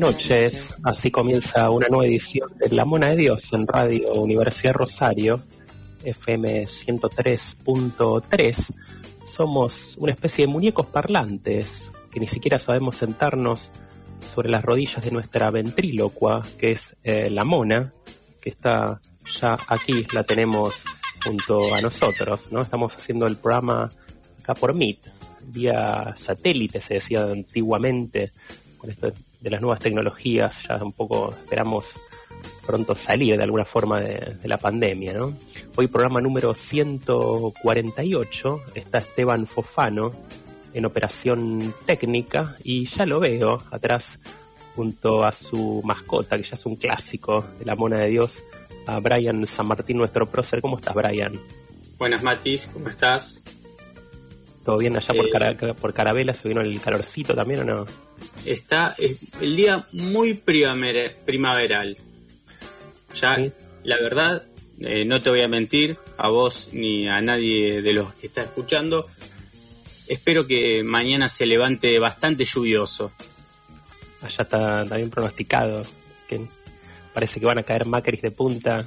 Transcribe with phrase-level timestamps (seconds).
[0.00, 0.74] Noches.
[0.82, 5.42] Así comienza una nueva edición de La Mona de Dios en Radio Universidad Rosario,
[6.02, 8.56] FM 103.3.
[9.28, 13.70] Somos una especie de muñecos parlantes que ni siquiera sabemos sentarnos
[14.34, 17.92] sobre las rodillas de nuestra ventrílocua, que es eh, la Mona,
[18.40, 19.02] que está
[19.38, 20.82] ya aquí, la tenemos
[21.22, 22.62] junto a nosotros, ¿no?
[22.62, 23.90] Estamos haciendo el programa
[24.40, 25.00] acá por Meet,
[25.42, 28.32] vía satélite, se decía antiguamente,
[28.80, 31.84] con esto de las nuevas tecnologías, ya un poco esperamos
[32.66, 35.12] pronto salir de alguna forma de, la pandemia.
[35.14, 35.36] ¿no?
[35.76, 40.12] Hoy programa número 148, está Esteban Fofano
[40.72, 44.18] en operación técnica y ya lo veo atrás
[44.76, 48.40] junto a su mascota, que ya es un clásico de la mona de Dios,
[48.86, 50.60] a Brian San Martín, nuestro prócer.
[50.62, 51.38] ¿Cómo estás, Brian?
[51.98, 53.42] Buenas, Matis, ¿cómo estás?
[54.64, 56.34] ¿Todo bien allá por, eh, por Carabela?
[56.34, 57.86] ¿Se vino el calorcito también o no?
[58.44, 61.96] Está el día muy primaveral.
[63.14, 63.38] Ya,
[63.84, 64.44] la verdad,
[64.80, 68.42] eh, no te voy a mentir, a vos ni a nadie de los que está
[68.42, 69.06] escuchando.
[70.06, 73.12] Espero que mañana se levante bastante lluvioso.
[74.20, 75.82] Allá está, bien pronosticado.
[76.28, 76.46] Que
[77.14, 78.82] parece que van a caer macris de punta.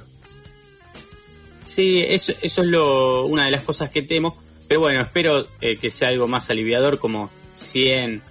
[1.66, 5.76] Sí, eso, eso es lo, una de las cosas que temo pero bueno, espero eh,
[5.76, 8.22] que sea algo más aliviador, como 100,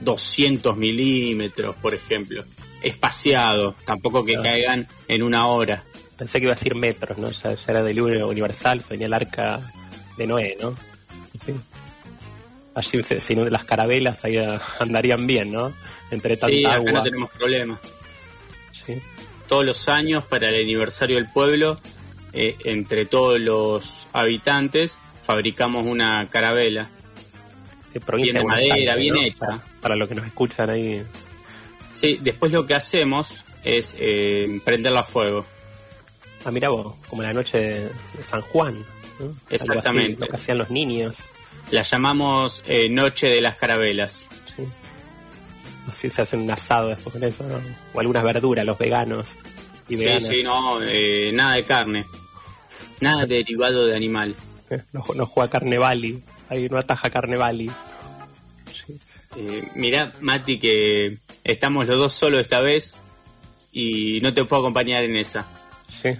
[0.00, 2.44] 200 milímetros, por ejemplo.
[2.82, 5.84] Espaciado, tampoco que caigan en una hora.
[6.16, 7.30] Pensé que iba a decir metros, ¿no?
[7.30, 9.60] Ya, era del universal, se venía el arca
[10.16, 10.74] de Noé, ¿no?
[11.38, 11.54] Sí.
[12.74, 14.36] Allí, si no, las carabelas ahí
[14.80, 15.72] andarían bien, ¿no?
[16.10, 17.80] Entre tanta sí, acá no tenemos problemas.
[18.84, 18.94] Sí.
[19.46, 21.78] Todos los años, para el aniversario del pueblo,
[22.32, 26.90] eh, entre todos los habitantes, fabricamos una carabela.
[28.14, 29.62] Bien de madera, bien hecha.
[29.80, 31.02] Para, los que nos escuchan ahí.
[31.92, 35.44] Sí, después lo que hacemos es eh, prenderla a fuego.
[36.44, 37.90] Ah, mira vos, como la noche de,
[38.24, 38.84] San Juan.
[39.50, 40.20] Exactamente.
[40.20, 41.18] lo que hacían los niños.
[41.70, 44.26] La llamamos eh, Noche de las Carabelas.
[44.56, 44.64] Sí.
[45.88, 47.60] Así se hace un asado después con eso, ¿no?
[47.92, 49.26] O algunas verduras, los veganos.
[49.88, 52.06] Y sí, sí, no, eh, nada de carne.
[53.00, 54.36] Nada derivado de animal.
[54.92, 57.70] No, no juega Carnevali, ahí no ataja Carnevali.
[59.36, 63.00] Eh, mirá, Mati, que estamos los dos solos esta vez
[63.72, 65.46] y no te puedo acompañar en esa.
[66.02, 66.10] Sí.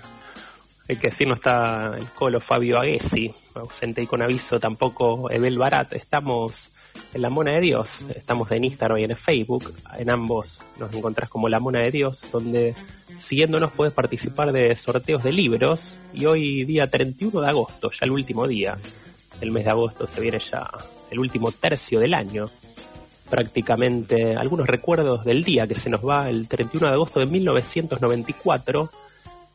[0.88, 5.58] El que sí no está el colo Fabio Aguesi, ausente y con aviso tampoco Ebel
[5.58, 5.92] Barat.
[5.92, 6.70] Estamos
[7.14, 9.72] en La Mona de Dios, estamos en Instagram y en Facebook.
[9.98, 12.74] En ambos nos encontrás como La Mona de Dios, donde
[13.20, 15.98] siguiéndonos puedes participar de sorteos de libros.
[16.12, 18.76] Y hoy día 31 de agosto, ya el último día,
[19.40, 20.68] el mes de agosto se viene ya
[21.10, 22.44] el último tercio del año,
[23.28, 28.90] prácticamente algunos recuerdos del día que se nos va el 31 de agosto de 1994,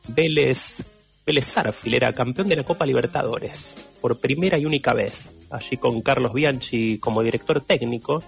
[0.08, 0.82] Vélez,
[1.24, 1.54] Vélez
[1.84, 6.98] era campeón de la Copa Libertadores por primera y única vez, allí con Carlos Bianchi
[6.98, 8.22] como director técnico.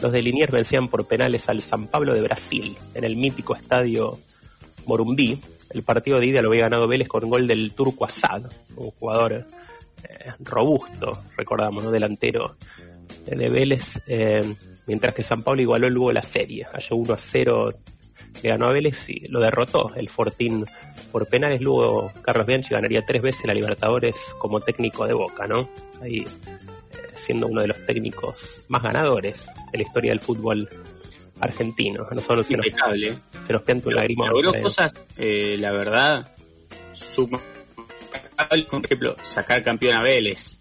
[0.00, 4.18] Los de Liniers vencían por penales al San Pablo de Brasil, en el mítico estadio
[4.86, 5.38] Morumbí.
[5.70, 8.44] El partido de ida lo había ganado Vélez con gol del turco Assad,
[8.76, 11.90] un jugador eh, robusto, recordamos, ¿no?
[11.90, 12.56] delantero
[13.26, 14.42] de Vélez, eh,
[14.86, 16.66] mientras que San Pablo igualó luego la serie.
[16.72, 17.68] Allá 1 a 0
[18.42, 20.64] le ganó a Vélez y lo derrotó el Fortín
[21.10, 21.60] por penales.
[21.60, 25.68] Luego Carlos Bianchi ganaría tres veces la Libertadores como técnico de Boca, ¿no?
[26.02, 26.24] Ahí
[27.16, 30.68] siendo uno de los técnicos más ganadores de la historia del fútbol
[31.40, 32.06] argentino.
[32.10, 32.66] A nosotros nos,
[33.46, 34.30] se nos pianta un lágrima.
[34.62, 36.32] cosas, eh, la verdad,
[36.92, 37.40] suma
[38.70, 40.58] por ejemplo, sacar campeón a Vélez.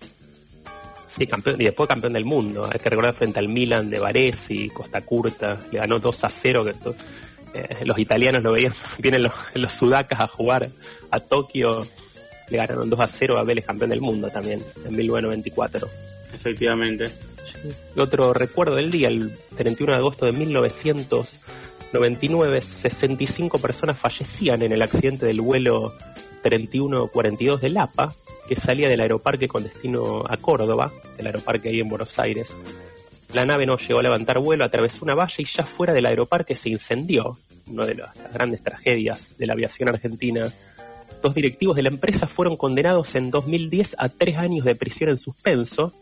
[1.10, 2.68] Sí, campeón, y después campeón del mundo.
[2.72, 6.66] Hay que recordar frente al Milan de Varese, Costa Curta, le ganó 2 a 0.
[6.66, 6.72] Que
[7.54, 10.70] eh, los italianos lo veían, vienen los, los sudacas a jugar
[11.12, 11.80] a Tokio,
[12.50, 15.88] le ganaron 2 a 0 a Vélez, campeón del mundo también, en 1994.
[16.34, 17.06] Efectivamente.
[17.96, 20.34] Otro recuerdo del día, el 31 de agosto de
[22.00, 25.94] 1999, 65 personas fallecían en el accidente del vuelo
[26.44, 28.14] 3142 de Lapa,
[28.48, 32.54] que salía del aeroparque con destino a Córdoba, el aeroparque ahí en Buenos Aires.
[33.34, 36.54] La nave no llegó a levantar vuelo, atravesó una valla y ya fuera del aeroparque
[36.54, 37.38] se incendió,
[37.68, 40.52] una de las grandes tragedias de la aviación argentina.
[41.22, 45.18] Dos directivos de la empresa fueron condenados en 2010 a tres años de prisión en
[45.18, 45.94] suspenso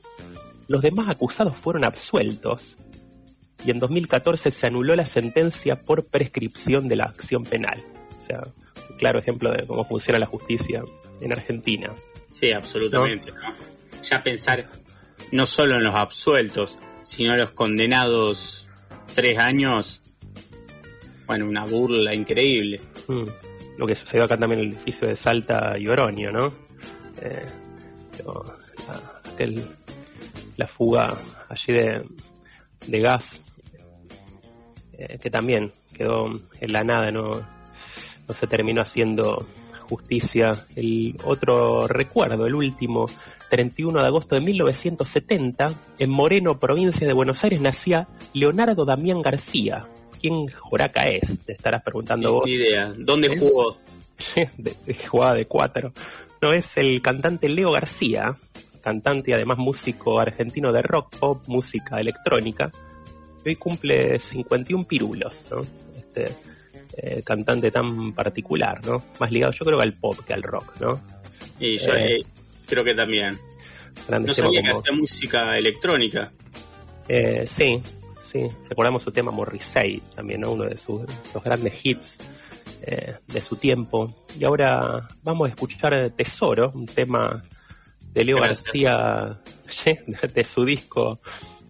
[0.67, 2.77] los demás acusados fueron absueltos
[3.65, 7.81] y en 2014 se anuló la sentencia por prescripción de la acción penal.
[8.21, 8.41] O sea,
[8.89, 10.83] un claro ejemplo de cómo funciona la justicia
[11.21, 11.93] en Argentina.
[12.29, 13.31] Sí, absolutamente.
[14.03, 14.69] Ya pensar
[15.31, 18.67] no solo en los absueltos, sino en los condenados
[19.13, 20.01] tres años,
[21.25, 22.81] bueno, una burla increíble.
[23.07, 23.25] Mm.
[23.77, 26.47] Lo que sucedió acá también en el edificio de Salta y Oroño, ¿no?
[27.21, 27.45] Eh,
[29.39, 29.63] el,
[30.57, 31.13] la fuga
[31.49, 33.41] allí de, gas,
[35.21, 36.27] que también quedó
[36.59, 37.45] en la nada, no,
[38.27, 39.47] no se terminó haciendo
[39.89, 40.51] justicia.
[40.75, 43.05] El otro recuerdo, el último,
[43.49, 45.65] 31 de agosto de 1970,
[45.99, 49.87] en Moreno, provincia de Buenos Aires, nacía Leonardo Damián García.
[50.19, 51.39] ¿Quién Joraca es?
[51.45, 52.47] Te estarás preguntando vos.
[52.47, 52.91] idea.
[52.97, 53.77] ¿Dónde jugó?
[55.09, 55.93] jugaba de cuatro.
[56.41, 58.35] No, es el cantante Leo García,
[58.81, 62.71] cantante y además músico argentino de rock, pop, música electrónica.
[63.45, 65.61] Hoy cumple 51 pirulos, ¿no?
[65.95, 66.25] Este
[66.97, 69.03] eh, cantante tan particular, ¿no?
[69.19, 71.01] Más ligado yo creo que al pop que al rock, ¿no?
[71.59, 72.25] Y yo eh, eh,
[72.67, 73.37] creo que también.
[74.09, 76.31] No sabía que hacía música electrónica.
[77.45, 77.81] sí,
[78.31, 78.47] sí.
[78.69, 80.51] Recordamos su tema Morrissey, también, ¿no?
[80.51, 81.01] Uno de sus
[81.33, 82.17] los grandes hits
[83.27, 84.25] de su tiempo.
[84.37, 87.43] Y ahora vamos a escuchar Tesoro, un tema
[88.13, 89.39] de Leo García,
[90.33, 91.19] de su disco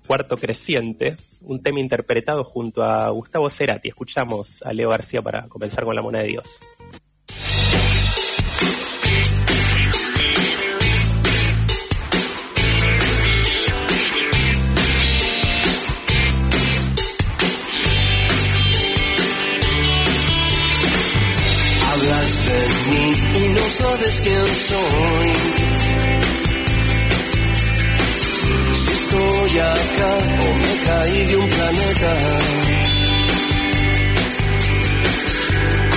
[0.05, 3.89] Cuarto Creciente, un tema interpretado junto a Gustavo Cerati.
[3.89, 6.59] Escuchamos a Leo García para comenzar con la moneda de Dios.
[21.91, 22.59] Hablas de
[22.89, 25.72] mí y no sabes quién soy
[29.13, 32.11] estoy acá o me caí de un planeta.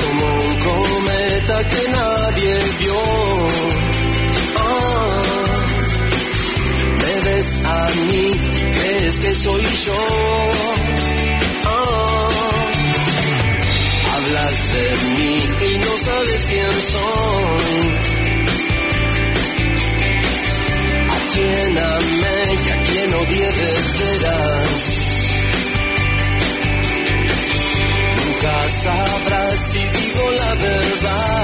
[0.01, 3.03] Como un cometa que nadie vio.
[4.57, 5.67] Ah,
[7.01, 8.27] me ves a mí,
[8.77, 10.03] crees que soy yo.
[11.65, 12.29] Ah,
[14.15, 14.87] hablas de
[15.17, 15.35] mí
[15.69, 18.26] y no sabes quién soy
[21.39, 24.69] y a quien odié de veras.
[28.17, 31.36] Nunca sabrás si digo la verdad.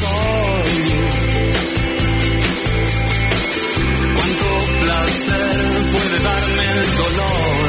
[0.00, 0.72] soy.
[4.16, 4.48] Cuánto
[4.82, 5.56] placer
[5.92, 7.68] puede darme el dolor.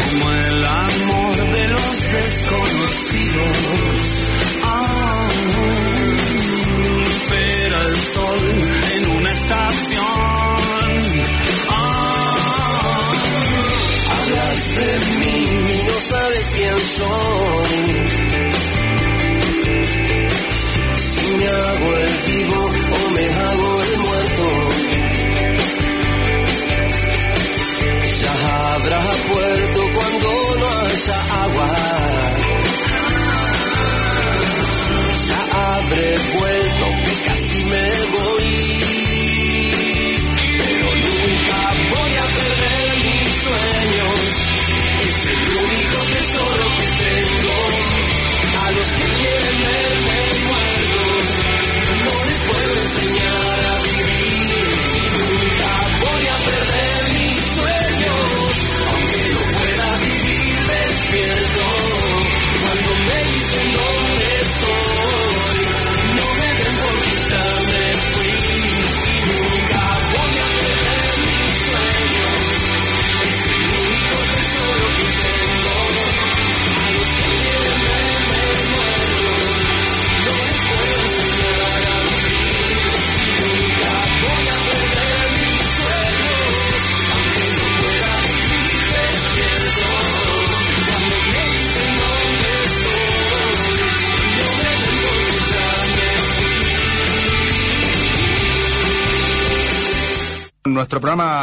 [0.00, 3.56] Como el amor de los desconocidos.
[4.62, 5.28] Ah,
[7.16, 8.42] espera el sol
[8.96, 10.04] en una estación.
[11.70, 13.12] Ah,
[14.14, 15.38] hablas de mí
[15.72, 18.09] y no sabes quién soy.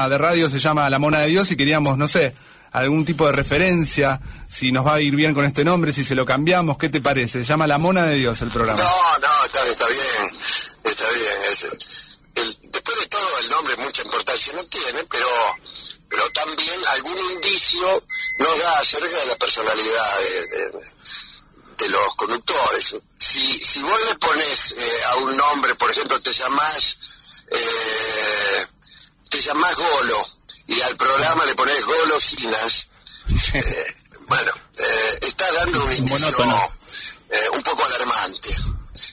[0.09, 2.33] De radio se llama La Mona de Dios y queríamos, no sé,
[2.71, 6.15] algún tipo de referencia, si nos va a ir bien con este nombre, si se
[6.15, 7.39] lo cambiamos, ¿qué te parece?
[7.39, 8.81] Se llama La Mona de Dios el programa.
[8.81, 10.31] No, no, está, bien,
[10.83, 11.71] está bien.
[12.71, 15.27] después de todo, el nombre mucha importancia no tiene, pero,
[16.09, 18.03] pero también algún indicio
[18.39, 20.19] nos da acerca de la personalidad
[21.77, 22.95] de, los conductores.
[23.17, 26.99] Si, si vos le pones eh, a un nombre, por ejemplo, te llamás,
[27.49, 28.26] eh,
[29.47, 30.27] llamás Golo,
[30.67, 32.87] y al programa le pones Golosinas,
[33.53, 33.95] eh,
[34.27, 36.71] bueno, eh, está dando un indicio
[37.29, 38.49] eh, un poco alarmante.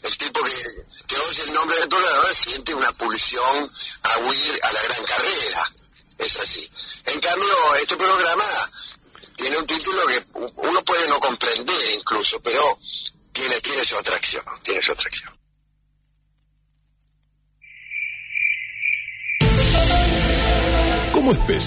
[0.02, 3.70] El tipo que, que oye el nombre del programa siente una pulsión
[4.02, 5.72] a huir a la gran carrera.
[6.18, 6.70] Es así.
[7.06, 8.44] En cambio, este programa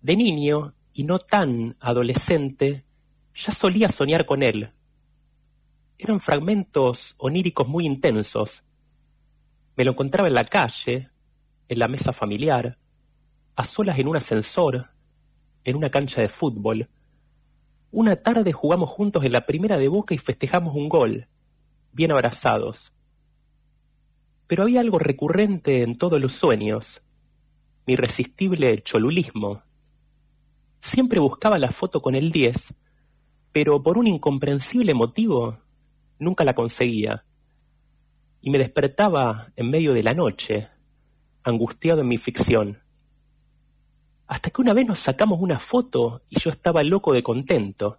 [0.00, 2.84] De niño, y no tan adolescente,
[3.34, 4.70] ya solía soñar con él.
[5.98, 8.62] Eran fragmentos oníricos muy intensos.
[9.76, 11.10] Me lo encontraba en la calle,
[11.68, 12.78] en la mesa familiar,
[13.56, 14.90] a solas en un ascensor,
[15.64, 16.88] en una cancha de fútbol.
[17.90, 21.26] Una tarde jugamos juntos en la primera de Boca y festejamos un gol,
[21.92, 22.92] bien abrazados.
[24.46, 27.02] Pero había algo recurrente en todos los sueños,
[27.86, 29.62] mi irresistible cholulismo.
[30.80, 32.74] Siempre buscaba la foto con el 10,
[33.52, 35.58] pero por un incomprensible motivo
[36.18, 37.24] nunca la conseguía.
[38.40, 40.68] Y me despertaba en medio de la noche,
[41.42, 42.78] angustiado en mi ficción.
[44.26, 47.98] Hasta que una vez nos sacamos una foto y yo estaba loco de contento.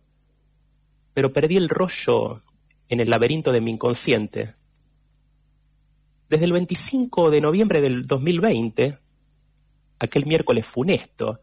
[1.14, 2.42] Pero perdí el rollo
[2.90, 4.56] en el laberinto de mi inconsciente.
[6.30, 9.00] Desde el 25 de noviembre del 2020,
[10.00, 11.40] aquel miércoles funesto,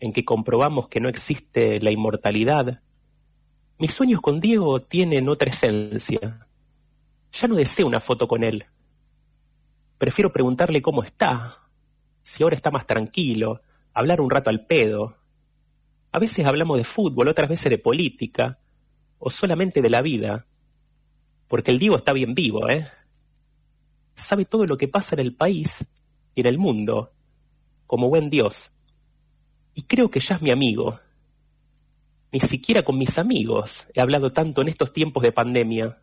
[0.00, 2.80] en que comprobamos que no existe la inmortalidad,
[3.78, 6.46] mis sueños con Diego tienen otra esencia.
[7.32, 8.64] Ya no deseo una foto con él.
[9.98, 11.58] Prefiero preguntarle cómo está,
[12.22, 13.60] si ahora está más tranquilo,
[13.94, 15.16] hablar un rato al pedo.
[16.12, 18.58] A veces hablamos de fútbol, otras veces de política,
[19.18, 20.46] o solamente de la vida.
[21.48, 22.88] Porque el Diego está bien vivo, ¿eh?
[24.16, 25.84] Sabe todo lo que pasa en el país
[26.34, 27.12] y en el mundo,
[27.92, 28.70] como buen Dios.
[29.74, 30.98] Y creo que ya es mi amigo.
[32.32, 35.98] Ni siquiera con mis amigos he hablado tanto en estos tiempos de pandemia.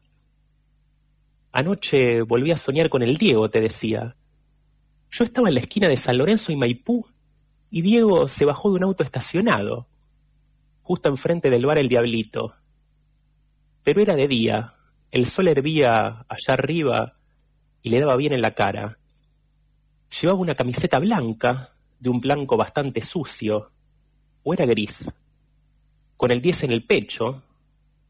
[1.51, 4.15] Anoche volví a soñar con el Diego, te decía.
[5.09, 7.07] Yo estaba en la esquina de San Lorenzo y Maipú
[7.71, 9.87] y Diego se bajó de un auto estacionado,
[10.83, 12.53] justo enfrente del bar El Diablito.
[13.83, 14.75] Pero era de día,
[15.09, 17.15] el sol hervía allá arriba
[17.81, 18.99] y le daba bien en la cara.
[20.21, 23.71] Llevaba una camiseta blanca, de un blanco bastante sucio,
[24.43, 25.09] o era gris.
[26.17, 27.43] con el 10 en el pecho,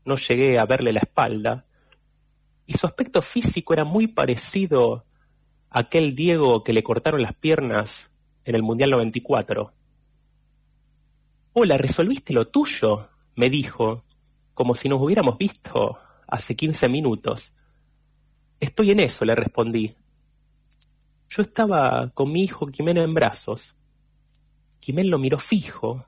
[0.05, 1.65] no llegué a verle la espalda,
[2.65, 5.05] y su aspecto físico era muy parecido
[5.69, 8.09] a aquel Diego que le cortaron las piernas
[8.45, 9.71] en el Mundial 94.
[11.53, 13.09] Hola, ¿resolviste lo tuyo?
[13.35, 14.03] me dijo,
[14.53, 17.53] como si nos hubiéramos visto hace 15 minutos.
[18.59, 19.95] Estoy en eso, le respondí.
[21.29, 23.73] Yo estaba con mi hijo Quimeno en brazos.
[24.89, 26.03] Quimén lo miró fijo,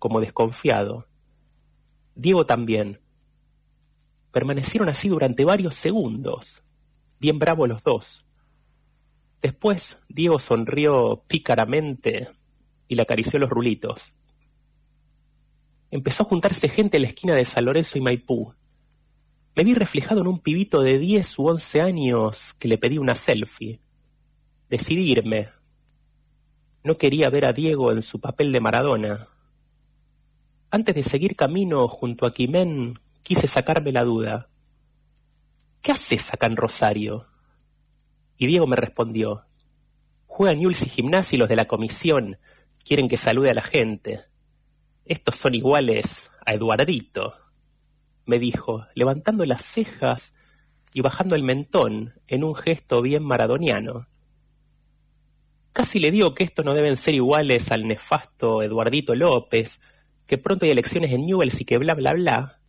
[0.00, 1.06] como desconfiado.
[2.16, 2.98] Diego también.
[4.32, 6.60] Permanecieron así durante varios segundos,
[7.20, 8.26] bien bravos los dos.
[9.40, 12.30] Después Diego sonrió pícaramente
[12.88, 14.12] y le acarició los rulitos.
[15.92, 18.52] Empezó a juntarse gente en la esquina de San Lorenzo y Maipú.
[19.54, 23.14] Me vi reflejado en un pibito de diez u once años que le pedí una
[23.14, 23.78] selfie.
[24.68, 25.55] Decidí irme.
[26.86, 29.28] No quería ver a Diego en su papel de Maradona,
[30.70, 34.48] antes de seguir camino junto a Quimén, quise sacarme la duda.
[35.82, 37.26] ¿Qué haces acá en Rosario?
[38.38, 39.46] Y Diego me respondió,
[40.26, 42.38] juegan Newell's y Gimnasia y los de la comisión
[42.84, 44.22] quieren que salude a la gente.
[45.06, 47.34] Estos son iguales a Eduardito,
[48.26, 50.32] me dijo, levantando las cejas
[50.92, 54.06] y bajando el mentón en un gesto bien maradoniano.
[55.76, 59.78] Casi le digo que estos no deben ser iguales al nefasto Eduardito López,
[60.26, 62.60] que pronto hay elecciones en Newells y que bla bla bla,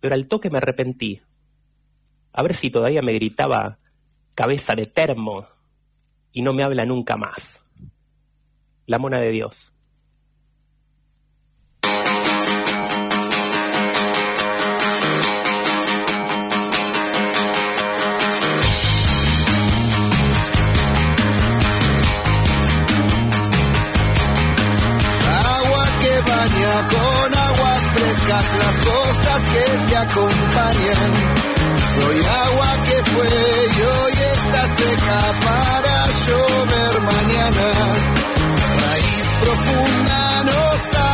[0.00, 1.22] pero al toque me arrepentí.
[2.32, 3.78] A ver si todavía me gritaba
[4.34, 5.46] cabeza de termo
[6.32, 7.60] y no me habla nunca más.
[8.86, 9.71] La mona de Dios.
[28.32, 31.10] Frescas las costas que te acompañan.
[31.94, 37.66] Soy agua que fue y hoy está seca para llover mañana.
[38.80, 41.11] Raíz profunda, no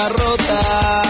[0.00, 1.09] bancarrota.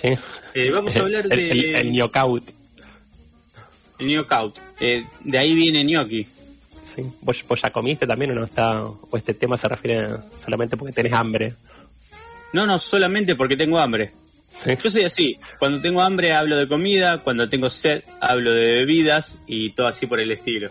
[0.00, 0.08] Sí.
[0.54, 1.50] Eh, vamos a hablar El, de...
[1.50, 2.44] el, el knockout.
[3.98, 4.56] El knockout.
[4.80, 6.24] Eh, de ahí viene gnocchi.
[6.94, 7.02] Sí.
[7.22, 8.84] ¿Vos, vos ya comiste también o no está?
[8.84, 10.08] ¿O este tema se refiere
[10.42, 11.54] solamente porque tenés hambre?
[12.52, 14.12] No, no, solamente porque tengo hambre.
[14.50, 14.70] Sí.
[14.82, 15.36] Yo soy así.
[15.58, 20.06] Cuando tengo hambre hablo de comida, cuando tengo sed hablo de bebidas y todo así
[20.06, 20.70] por el estilo.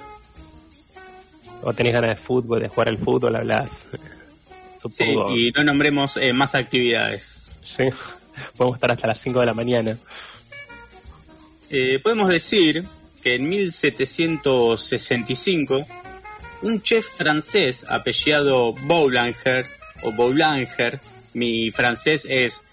[1.62, 3.70] O tenés ganas de fútbol, de jugar al fútbol, hablas.
[4.92, 7.52] Sí, y no nombremos eh, más actividades.
[7.78, 7.84] Sí.
[8.58, 9.98] Podemos estar hasta las 5 de la mañana.
[11.70, 12.84] Eh, podemos decir
[13.24, 15.86] que en 1765
[16.62, 19.66] un chef francés apellidado Boulanger
[20.04, 21.00] o Boulanger,
[21.34, 22.64] mi francés es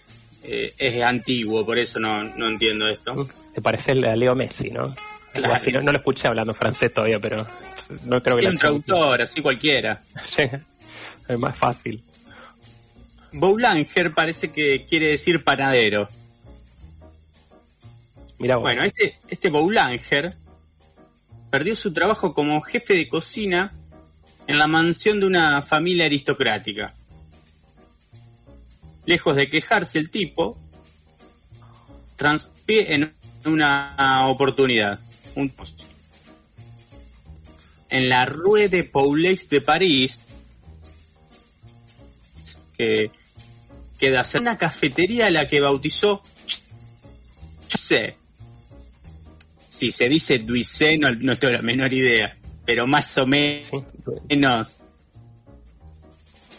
[0.44, 3.28] eh, es antiguo, por eso no, no entiendo esto.
[3.54, 4.92] Te parece el- a Leo Messi, ¿no?
[5.32, 5.54] Claro.
[5.54, 7.46] Así, no, no lo escuché hablando francés todavía, pero
[8.04, 10.02] no creo que un traductor, así cualquiera.
[11.28, 12.02] es más fácil.
[13.32, 16.08] Boulanger parece que quiere decir panadero.
[18.38, 18.62] Mira vos.
[18.62, 20.34] Bueno, este, este Boulanger
[21.50, 23.72] perdió su trabajo como jefe de cocina
[24.46, 26.94] en la mansión de una familia aristocrática.
[29.06, 30.58] Lejos de quejarse el tipo,
[32.16, 35.00] transpié en una oportunidad.
[35.34, 35.52] Un-
[37.88, 40.22] en la Rue de Pauleix de París,
[43.98, 46.22] que de una cafetería a la que bautizó
[47.68, 48.16] sé.
[49.68, 52.36] Si se dice Duissé, no, no tengo la menor idea.
[52.64, 53.68] Pero más o menos.
[53.70, 53.84] Sí.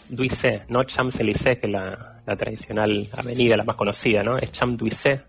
[0.08, 4.36] Duissé, no Champs-Élysées, que es la, la tradicional avenida, la más conocida, ¿no?
[4.38, 5.22] Es Champs-Duissé.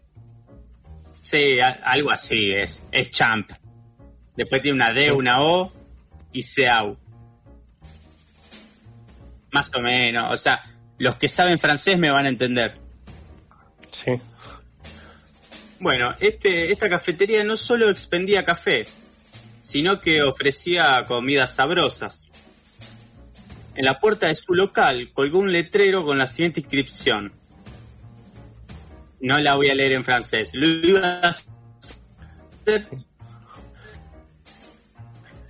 [1.21, 2.83] Sí, a- algo así es.
[2.91, 3.49] Es Champ.
[4.35, 5.71] Después tiene una D, una O
[6.33, 6.97] y Seau.
[9.51, 10.33] Más o menos.
[10.33, 10.61] O sea,
[10.97, 12.77] los que saben francés me van a entender.
[14.03, 14.11] Sí.
[15.79, 18.85] Bueno, este, esta cafetería no solo expendía café,
[19.61, 22.27] sino que ofrecía comidas sabrosas.
[23.75, 27.33] En la puerta de su local colgó un letrero con la siguiente inscripción.
[29.19, 30.51] No la voy a leer en francés.
[30.53, 32.87] Lo iba a hacer,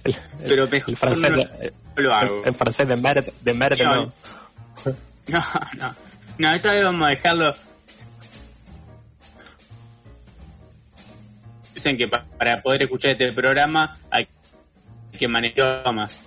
[0.04, 0.16] El,
[0.48, 2.42] pero mejor el francés, no lo hago.
[2.44, 4.14] el, el francés de merde, de merde No, no.
[5.30, 5.44] No,
[5.78, 5.96] no.
[6.38, 7.54] No, esta vez vamos a dejarlo.
[11.74, 14.28] Dicen que pa- para poder escuchar este programa hay
[15.18, 16.22] que manejar más.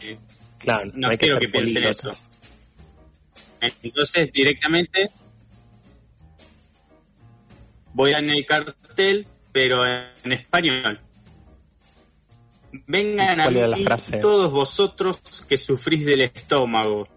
[0.00, 0.18] Eh,
[0.58, 2.10] Claro, No quiero que piensen eso.
[3.82, 5.08] Entonces, directamente
[7.92, 11.00] voy a en el cartel, pero en español.
[12.86, 14.18] Vengan a ¿Cuál era la mí frase?
[14.18, 17.08] todos vosotros que sufrís del estómago.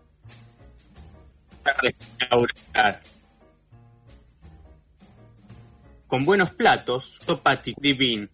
[1.81, 3.01] Restaurar.
[6.07, 8.29] Con buenos platos, sopatic divin,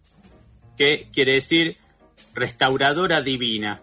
[0.76, 1.76] que quiere decir
[2.34, 3.82] Restauradora Divina.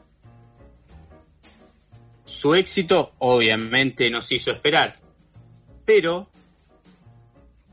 [2.25, 4.99] Su éxito obviamente nos hizo esperar,
[5.85, 6.29] pero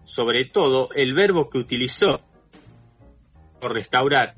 [0.04, 2.20] sobre todo el verbo que utilizó
[3.60, 4.34] por restaurar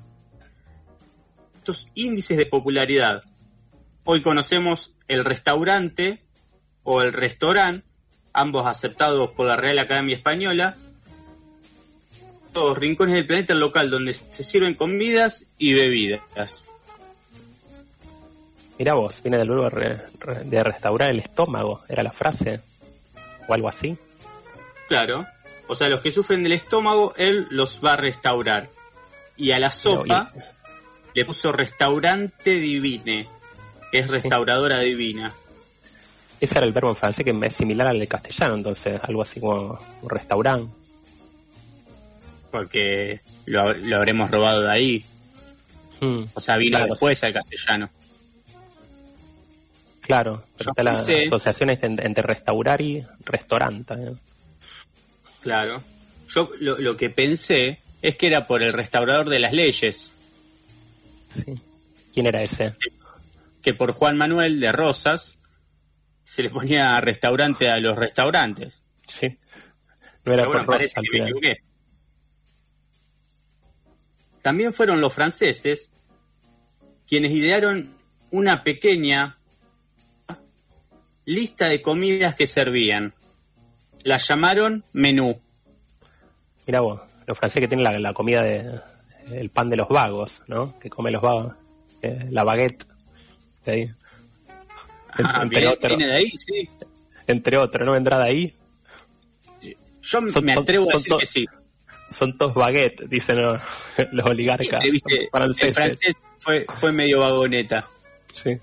[1.57, 3.23] estos índices de popularidad.
[4.05, 6.23] Hoy conocemos el restaurante
[6.85, 7.87] o el restaurante,
[8.33, 10.77] ambos aceptados por la Real Academia Española,
[12.53, 16.65] todos rincones del planeta local donde se sirven comidas y bebidas.
[18.79, 22.61] Mira vos, viene del verbo re- re- de restaurar el estómago, era la frase,
[23.47, 23.97] o algo así.
[24.89, 25.27] Claro.
[25.69, 28.69] O sea, los que sufren del estómago, él los va a restaurar.
[29.37, 30.33] Y a la sopa
[31.15, 33.29] le puso restaurante divine,
[33.91, 35.33] que es restauradora divina.
[36.43, 39.39] Ese era el verbo en francés que es similar al del castellano, entonces, algo así
[39.41, 40.73] como un restaurante.
[42.51, 45.05] Porque lo, lo habremos robado de ahí.
[46.01, 46.93] Hmm, O sea, vino Claro.
[46.95, 47.91] después al castellano.
[50.01, 53.95] Claro, pero Yo está la asociación entre restaurar y restaurante.
[53.95, 54.13] ¿eh?
[55.41, 55.83] Claro.
[56.29, 60.13] Yo lo, lo que pensé es que era por el restaurador de las leyes,
[61.45, 61.55] Sí.
[62.13, 62.75] ¿Quién era ese?
[63.63, 65.39] que por Juan Manuel de Rosas
[66.25, 68.83] se le ponía restaurante a los restaurantes.
[69.09, 69.39] Sí.
[70.25, 71.57] No era Pero bueno, parece que me equivoqué.
[74.43, 75.91] También fueron los franceses
[77.07, 77.95] quienes idearon
[78.31, 79.39] una pequeña
[81.25, 83.15] lista de comidas que servían.
[84.03, 85.41] La llamaron menú.
[86.67, 88.81] Mira vos, los franceses que tienen la, la comida de
[89.31, 90.79] el pan de los vagos, ¿no?
[90.79, 91.55] Que come los vagos,
[92.03, 92.85] eh, la baguette,
[93.65, 93.91] de ahí.
[95.13, 96.69] Ah, entre, viene, de ahí, sí.
[97.27, 98.57] entre otros, ¿no vendrá de ahí?
[99.61, 99.71] Yo
[100.01, 101.47] Son- me son- atrevo a decir que sí.
[102.17, 103.37] Son todos baguettes, dicen
[104.13, 105.67] los oligarcas Sí, viste, franceses.
[105.69, 107.87] El francés fue, fue medio vagoneta.
[108.43, 108.59] Sí.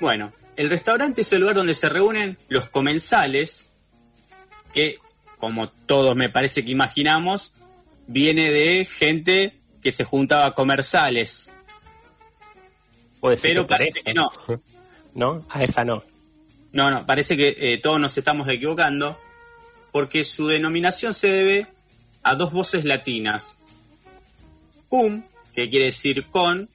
[0.00, 3.68] Bueno, el restaurante es el lugar donde se reúnen los comensales,
[4.72, 4.98] que,
[5.38, 7.52] como todos me parece que imaginamos,
[8.06, 11.50] viene de gente que se juntaba a comer sales.
[13.20, 14.30] Puede ser Pero parece que no.
[15.14, 15.44] ¿No?
[15.48, 16.02] A esa no.
[16.72, 19.18] No, no, parece que eh, todos nos estamos equivocando,
[19.90, 21.66] porque su denominación se debe
[22.22, 23.54] a dos voces latinas.
[24.88, 25.22] Cum,
[25.54, 26.68] que quiere decir con,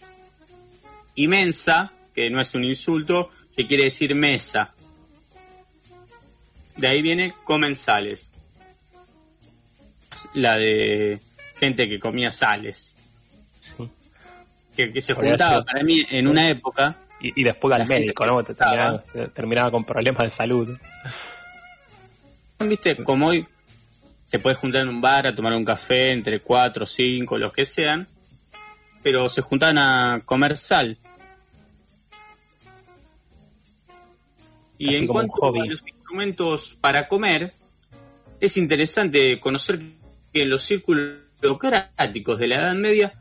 [1.15, 4.73] y mensa, que no es un insulto, que quiere decir mesa.
[6.77, 8.32] De ahí viene comensales.
[10.34, 11.19] La de
[11.56, 12.92] gente que comía sales.
[14.75, 18.25] Que, que se juntaba sido- para mí en una época Y, y después al médico,
[18.25, 18.43] ¿no?
[18.43, 20.77] Terminaba, terminaba con problemas de salud.
[22.59, 23.45] viste, como hoy
[24.29, 27.65] te puedes juntar en un bar a tomar un café entre cuatro, cinco, los que
[27.65, 28.07] sean,
[29.03, 30.97] pero se juntan a comer sal.
[34.77, 37.53] Y Así en cuanto a los instrumentos para comer,
[38.39, 39.79] es interesante conocer
[40.33, 43.13] que en los círculos burocráticos de la Edad Media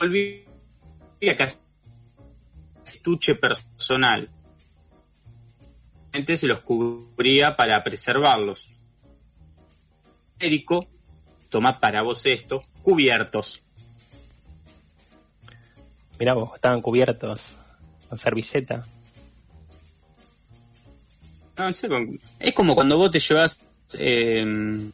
[0.00, 1.56] se olvida casi
[2.84, 4.30] estuche personal.
[6.26, 8.74] Se los cubría para preservarlos.
[10.38, 10.88] Érico,
[11.50, 13.62] toma para vos esto, cubiertos.
[16.18, 17.54] Mirá vos, estaban cubiertos
[18.08, 18.84] con servilleta.
[21.56, 23.60] No es como cuando vos te llevas
[23.98, 24.88] eh, mm,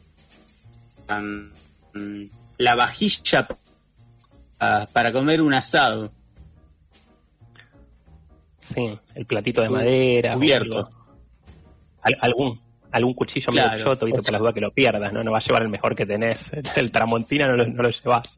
[2.57, 3.47] la vajilla
[4.57, 6.11] para comer un asado.
[8.61, 10.33] Sí, el platito de madera.
[10.33, 10.89] cubierto.
[12.01, 12.59] Al- algún,
[12.91, 13.71] algún cuchillo Claro.
[13.71, 14.21] medio choto, ¿viste?
[14.21, 15.23] por las dudas que lo pierdas, ¿no?
[15.23, 16.51] No va a llevar el mejor que tenés.
[16.75, 18.37] El tramontina no lo, no lo llevas.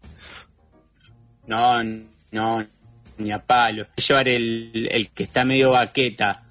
[1.47, 1.81] No,
[2.31, 2.65] no,
[3.17, 3.87] ni a palo.
[3.95, 6.43] Llevar el, el que está medio baqueta.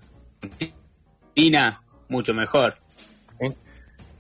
[1.34, 2.74] Tina, mucho mejor.
[3.40, 3.46] ¿sí?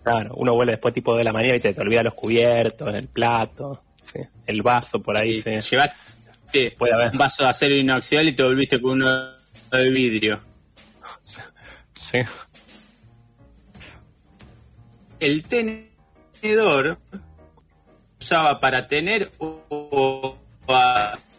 [0.04, 3.08] Claro, uno vuelve después tipo de la mañana y te, te olvida los cubiertos, el
[3.08, 3.82] plato,
[4.12, 4.20] ¿sí?
[4.46, 5.42] el vaso por ahí.
[5.42, 5.50] ¿sí?
[5.70, 7.10] Llevaste Puede haber.
[7.12, 9.32] un vaso de acero inoxidable y te volviste con uno
[9.70, 10.40] de vidrio.
[12.10, 12.20] Sí.
[15.20, 16.98] El tenedor
[18.20, 20.36] usaba para tener o,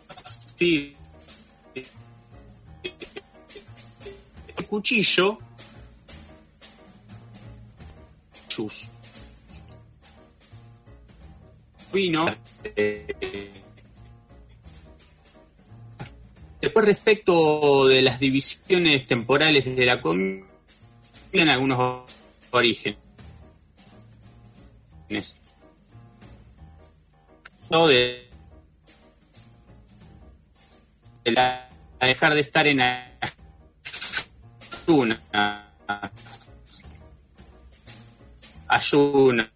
[0.07, 0.95] así
[4.57, 5.39] el cuchillo
[16.61, 20.45] después respecto de las divisiones temporales de la comida
[21.31, 22.03] en algunos
[22.51, 22.97] orígenes
[27.69, 28.29] trató de,
[31.25, 32.79] la- dejar de estar en.
[38.67, 39.51] Ayuna.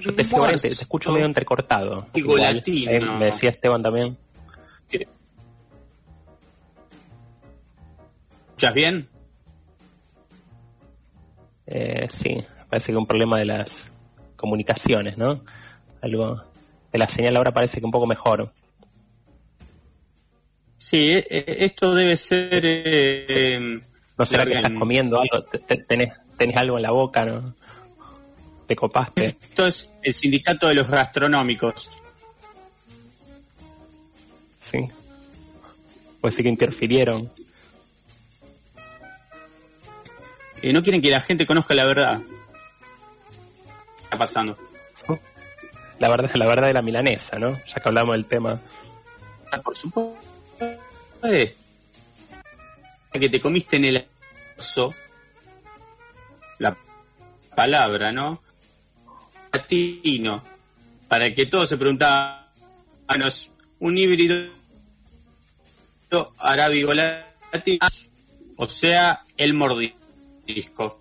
[0.00, 0.22] Yo te,
[0.66, 2.06] escucho medio entrecortado.
[2.14, 2.90] Digo Igual, latino.
[2.90, 4.16] eh, me decía Esteban también.
[8.48, 9.08] ¿Escuchas bien?
[11.66, 12.36] Eh, sí,
[12.68, 13.90] parece que un problema de las
[14.36, 15.42] comunicaciones, ¿no?
[16.00, 16.42] Algo
[16.92, 18.52] de la señal ahora parece que un poco mejor.
[20.78, 22.60] Sí, eh, eh, esto debe ser...
[22.64, 23.80] eh,
[24.18, 25.44] ¿No será que estás comiendo algo?
[25.44, 27.54] Te- te- Tenés, tenés algo en la boca, ¿no?
[28.72, 29.26] Te copaste.
[29.26, 31.90] Esto es el sindicato de los gastronómicos.
[34.62, 34.88] Sí.
[36.22, 37.30] Pues sí que interfirieron.
[40.62, 42.22] Eh, no quieren que la gente conozca la verdad.
[43.98, 44.56] ¿Qué está pasando?
[45.98, 47.50] La verdad, la verdad de la milanesa, ¿no?
[47.50, 48.58] Ya que hablamos del tema.
[49.50, 50.16] Ah, Por supuesto.
[53.12, 54.06] Que te comiste en el
[56.58, 56.74] la
[57.54, 58.40] palabra, ¿no?
[59.52, 60.42] Latino.
[61.08, 62.46] Para que todos se preguntaban,
[63.06, 64.50] ah, no, es un híbrido
[66.38, 67.86] arábigo latino,
[68.56, 71.00] o sea, el mordisco.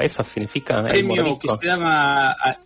[0.00, 1.58] Eso significa el premio que mordisco.
[1.58, 2.58] se llama a-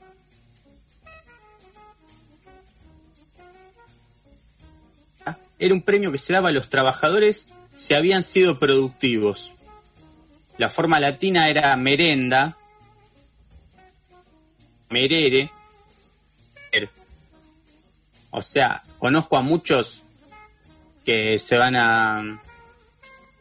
[5.58, 9.52] era un premio que se daba a los trabajadores si habían sido productivos.
[10.56, 12.56] La forma latina era merenda,
[14.90, 15.50] merere.
[18.32, 20.02] O sea, conozco a muchos
[21.04, 22.40] que se van a,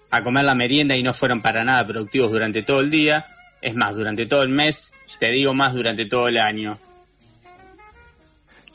[0.09, 3.27] a comer la merienda y no fueron para nada productivos durante todo el día.
[3.61, 6.77] Es más, durante todo el mes, te digo más durante todo el año.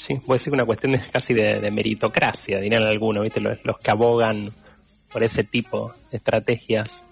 [0.07, 3.41] Sí, puede ser una cuestión de, casi de, de meritocracia, dirían algunos, ¿viste?
[3.41, 4.53] Los, los que abogan
[5.11, 7.03] por ese tipo de estrategias.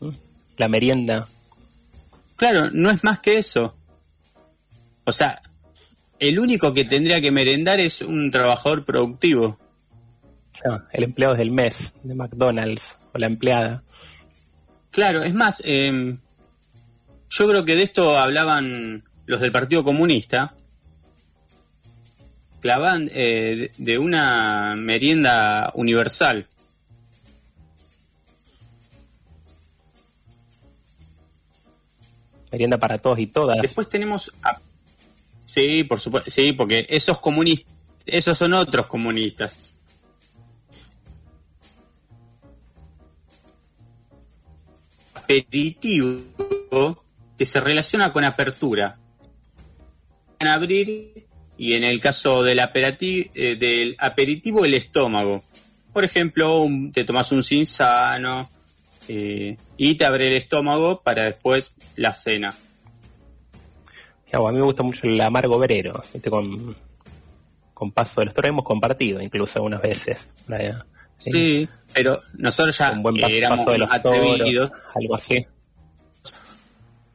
[0.00, 0.10] ¿Mm?
[0.56, 1.28] La merienda.
[2.36, 3.76] Claro, no es más que eso.
[5.10, 5.42] O sea,
[6.20, 9.58] el único que tendría que merendar es un trabajador productivo.
[10.92, 13.82] El empleado del mes de McDonald's o la empleada.
[14.92, 16.16] Claro, es más, eh,
[17.28, 20.54] yo creo que de esto hablaban los del Partido Comunista.
[22.60, 26.46] Clavaban eh, de- de una merienda universal.
[32.52, 33.58] Merienda para todos y todas.
[33.62, 34.32] Después tenemos...
[34.42, 34.58] a-
[35.52, 36.30] Sí, por supuesto.
[36.30, 37.74] Sí, porque esos comunistas...
[38.06, 39.74] Esos son otros comunistas.
[45.50, 47.04] Aperitivo
[47.38, 48.98] que se relaciona con apertura.
[50.38, 51.26] En abrir
[51.58, 55.44] y en el caso del, eh, del aperitivo el estómago.
[55.92, 58.50] Por ejemplo, un- te tomas un sinsano
[59.08, 62.54] eh, y te abre el estómago para después la cena.
[64.30, 66.30] Digamos, a mí me gusta mucho el amargo verero, ¿viste?
[66.30, 66.76] Con,
[67.74, 70.28] con paso de los toros hemos compartido incluso algunas veces.
[70.46, 70.84] La-
[71.18, 75.46] Sí, pero nosotros ya Un buen paso, éramos paso de los atrevidos, toros, algo así.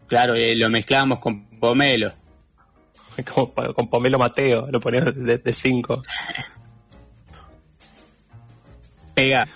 [0.06, 2.14] claro, eh, lo mezclábamos con pomelo.
[3.34, 6.02] Como con Pomelo Mateo, lo ponía de, de cinco.
[9.14, 9.48] Pega.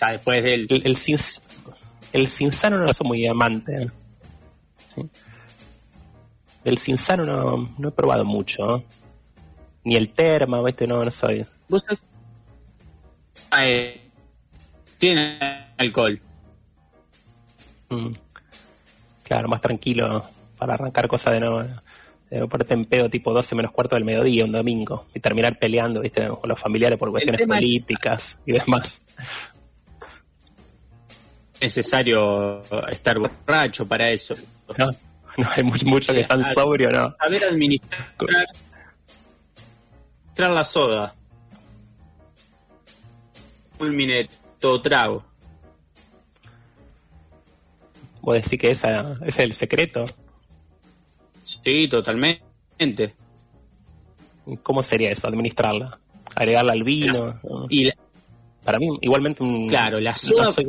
[0.00, 0.66] Ya después del...
[0.68, 0.98] El, el,
[2.12, 3.74] el Cinzano no soy muy amante.
[3.84, 3.90] ¿eh?
[4.94, 5.02] ¿Sí?
[6.64, 8.76] El Cinzano no, no he probado mucho.
[8.78, 8.84] ¿eh?
[9.84, 10.86] Ni el Terma, ¿viste?
[10.86, 11.44] No, no soy.
[11.68, 11.84] ¿Vos?
[13.50, 14.00] Ah, eh,
[14.98, 15.38] tiene
[15.76, 16.20] alcohol.
[17.90, 18.12] Mm.
[19.22, 20.24] Claro, más tranquilo
[20.58, 21.84] para arrancar cosas de no.
[22.30, 26.00] De ponerte en pedo tipo 12 menos cuarto del mediodía un domingo y terminar peleando,
[26.00, 26.26] ¿viste?
[26.28, 29.00] Con los familiares por cuestiones tema es- políticas y demás.
[31.60, 34.34] Necesario estar borracho para eso.
[34.76, 34.86] No,
[35.36, 37.10] no hay mu- mucho que tan Ah, sobrio, ¿no?
[37.12, 38.50] Saber administrar, administrar
[40.50, 41.14] la soda.
[43.78, 44.28] Culmine
[44.60, 45.24] todo trago.
[48.20, 50.04] Vos decís que esa, ese es el secreto.
[51.42, 53.14] Sí, totalmente.
[54.62, 55.98] ¿Cómo sería eso, administrarla?
[56.34, 57.40] Agregarla al vino.
[57.42, 57.66] ¿no?
[57.68, 57.96] Y la-
[58.64, 59.68] Para mí, igualmente un...
[59.68, 60.64] Claro, la no soda- soy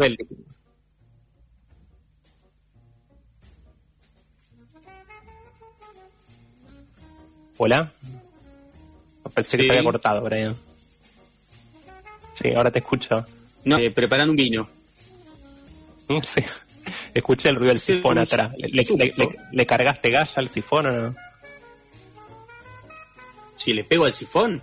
[7.58, 7.91] ¿Hola?
[9.34, 10.56] Pensé que se había cortado, Brian.
[12.36, 13.26] Sí, ahora te escucho.
[13.64, 14.68] no, eh, preparando un vino.
[16.24, 16.43] Sí.
[17.16, 18.51] Escuché el ruido del sifón atrás.
[18.58, 19.03] ¿Le, le- susto.
[19.03, 21.16] le- le cargaste gas al sifón o no?
[23.56, 24.62] Si le pego al sifón,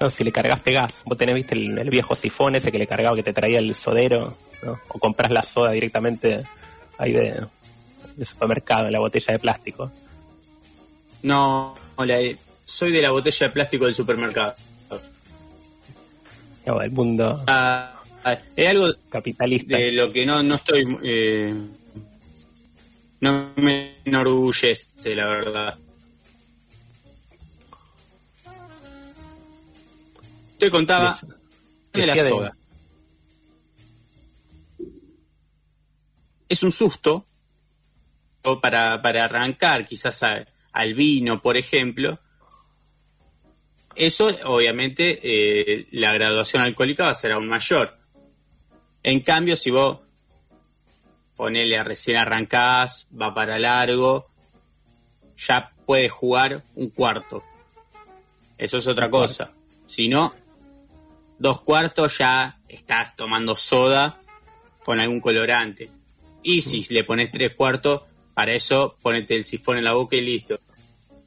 [0.00, 1.00] No, si le cargaste gas.
[1.06, 3.74] Vos tenés, viste, el, el viejo sifón ese que le cargaba que te traía el
[3.74, 4.78] sodero, ¿no?
[4.88, 6.44] O compras la soda directamente
[6.98, 7.46] ahí de,
[8.16, 9.90] de supermercado, en la botella de plástico.
[11.24, 12.18] No, hola,
[12.64, 14.54] soy de la botella de plástico del supermercado.
[16.66, 19.76] No, el mundo Ah, ah, es algo capitalista.
[19.76, 20.84] de lo que no, no estoy...
[21.02, 21.54] eh,
[23.20, 25.78] no me enorgullece, la verdad.
[30.58, 31.18] Te contaba
[31.92, 32.56] de la soda.
[36.48, 37.26] Es un susto
[38.62, 42.18] para, para arrancar quizás a- al vino, por ejemplo.
[43.94, 47.96] Eso, obviamente, eh, la graduación alcohólica va a ser aún mayor.
[49.04, 50.00] En cambio, si vos
[51.36, 54.26] ponele a recién arrancás, va para largo,
[55.36, 57.44] ya puedes jugar un cuarto.
[58.58, 59.52] Eso es otra cosa.
[59.86, 60.34] Si no,
[61.38, 64.20] dos cuartos ya estás tomando soda
[64.84, 65.88] con algún colorante.
[66.42, 68.02] Y si le pones tres cuartos,
[68.34, 70.58] para eso ponete el sifón en la boca y listo.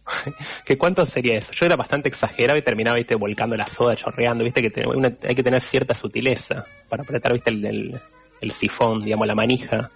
[0.65, 1.51] ¿Que ¿Cuánto sería eso?
[1.53, 5.15] Yo era bastante exagerado y terminaba, viste, volcando la soda, chorreando, viste, que te- una-
[5.23, 7.99] hay que tener cierta sutileza para apretar, viste, el, el-
[8.39, 9.89] el sifón, digamos, la manija.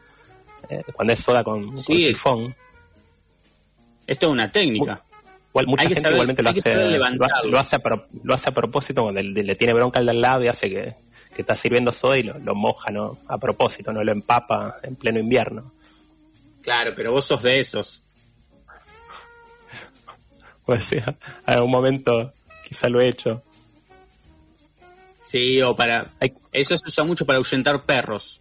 [0.70, 2.55] Eh, cuando es soda con, sifón.
[4.07, 5.03] Esto es una técnica.
[5.51, 6.76] Igual, mucha Hay que gente saber- igualmente lo hace,
[7.43, 10.05] lo, lo hace a pro- lo hace a propósito cuando le, le tiene bronca al
[10.05, 10.93] de al lado y hace que,
[11.36, 13.18] que está sirviendo soda y lo, lo moja, ¿no?
[13.28, 15.72] A propósito, no lo empapa en pleno invierno.
[16.62, 18.03] Claro, pero vos sos de esos.
[20.66, 22.32] Pues sí, en algún momento
[22.68, 23.41] quizá lo he hecho.
[25.20, 26.07] Sí, o para...
[26.20, 28.39] Hay- Eso se usa mucho para ahuyentar perros.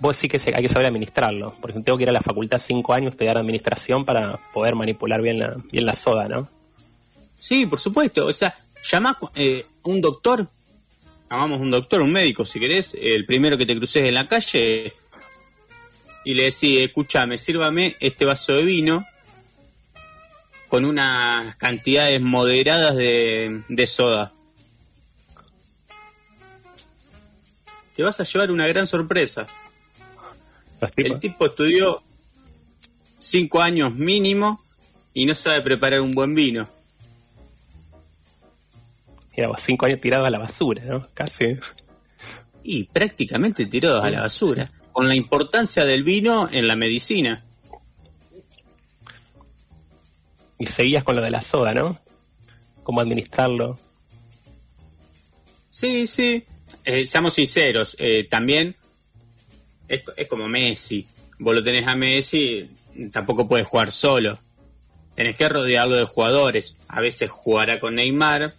[0.00, 1.54] Vos sí que se- hay que saber administrarlo.
[1.60, 5.22] Por ejemplo, tengo que ir a la facultad cinco años, estudiar administración para poder manipular
[5.22, 6.48] bien la, bien la soda, ¿no?
[7.36, 8.26] Sí, por supuesto.
[8.26, 10.48] O sea, llama eh, un doctor,
[11.30, 14.92] llamamos un doctor, un médico, si querés, el primero que te cruces en la calle,
[16.28, 19.06] y le decís, escúchame, sírvame este vaso de vino
[20.68, 24.30] con unas cantidades moderadas de, de soda.
[27.96, 29.46] Te vas a llevar una gran sorpresa.
[30.96, 32.02] El tipo estudió
[33.18, 34.62] cinco años mínimo
[35.14, 36.68] y no sabe preparar un buen vino.
[39.34, 41.08] mira, cinco años tirados a la basura, ¿no?
[41.14, 41.56] Casi.
[42.62, 44.70] Y prácticamente tirados a la basura.
[44.98, 47.44] Con la importancia del vino en la medicina.
[50.58, 52.00] Y seguías con lo de la soda, ¿no?
[52.82, 53.78] Cómo administrarlo.
[55.70, 56.42] Sí, sí.
[56.84, 58.74] Eh, seamos sinceros, eh, también
[59.86, 61.06] es, es como Messi.
[61.38, 62.68] Vos lo tenés a Messi,
[63.12, 64.40] tampoco puedes jugar solo.
[65.14, 66.76] Tenés que rodearlo de jugadores.
[66.88, 68.52] A veces jugará con Neymar,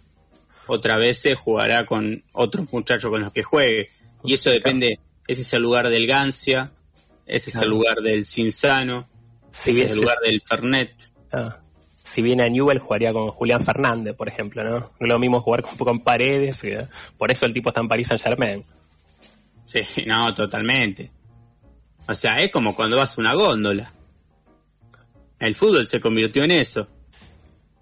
[0.66, 3.90] otras veces jugará con otros muchachos con los que juegue.
[4.24, 4.98] Y eso depende,
[5.30, 6.72] ese es el lugar del Gancia,
[7.24, 9.08] ese es el lugar del Cinzano,
[9.52, 10.92] Si ese es el lugar del Fernet.
[11.30, 11.58] ah,
[12.02, 14.70] si viene a Newell, jugaría con Julián Fernández, por ejemplo, ¿no?
[14.80, 16.60] No es lo mismo jugar con, con Paredes,
[17.16, 18.64] por eso el tipo está en París Saint Germain.
[19.62, 21.12] Sí, no, totalmente.
[22.08, 23.92] O sea, es como cuando vas a una góndola.
[25.38, 26.88] El fútbol se convirtió en eso.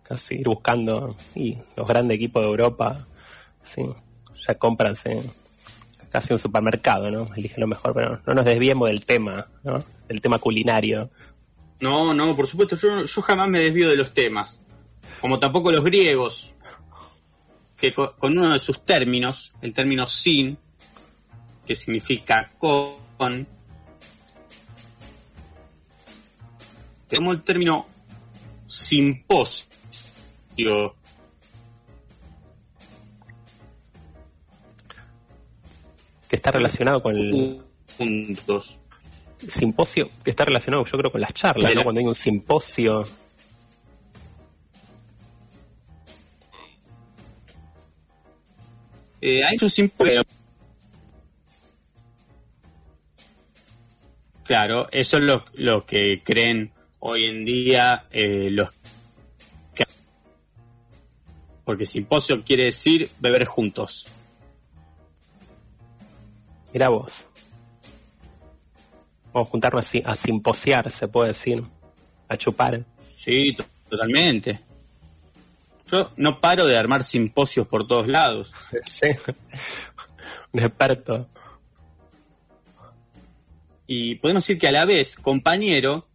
[0.03, 3.07] Casi ir buscando y los grandes equipos de Europa,
[3.65, 3.81] sí,
[4.47, 5.13] ya compran sí,
[6.11, 7.29] casi un supermercado, ¿no?
[7.37, 9.83] Eligen lo mejor, pero no nos desviemos del tema, ¿no?
[10.09, 11.11] Del tema culinario.
[11.81, 14.61] No, no, por supuesto, yo, yo jamás me desvío de los temas.
[15.21, 16.55] Como tampoco los griegos,
[17.77, 20.59] que co- con uno de sus términos, el término sin,
[21.67, 23.47] que significa con,
[27.09, 27.87] tenemos el término
[28.67, 29.69] simposio.
[36.29, 37.61] Que está relacionado con el
[37.97, 38.79] Juntos.
[39.49, 41.75] simposio, que está relacionado yo creo con las charlas.
[41.75, 41.83] ¿no?
[41.83, 43.03] Cuando hay un simposio,
[49.21, 50.25] Eh, hay muchos simposios.
[54.45, 58.71] Claro, eso es lo, lo que creen hoy en día eh, los
[59.75, 59.85] que...
[61.65, 64.07] Porque simposio quiere decir beber juntos.
[66.73, 67.13] Mira vos.
[69.33, 71.63] Vamos a juntarnos así, a simposiar, se puede decir,
[72.29, 72.85] a chupar.
[73.17, 74.61] Sí, to- totalmente.
[75.91, 78.53] Yo no paro de armar simposios por todos lados.
[78.87, 79.09] Sí.
[80.53, 81.27] Un experto.
[83.87, 86.07] y podemos decir que a la vez compañero,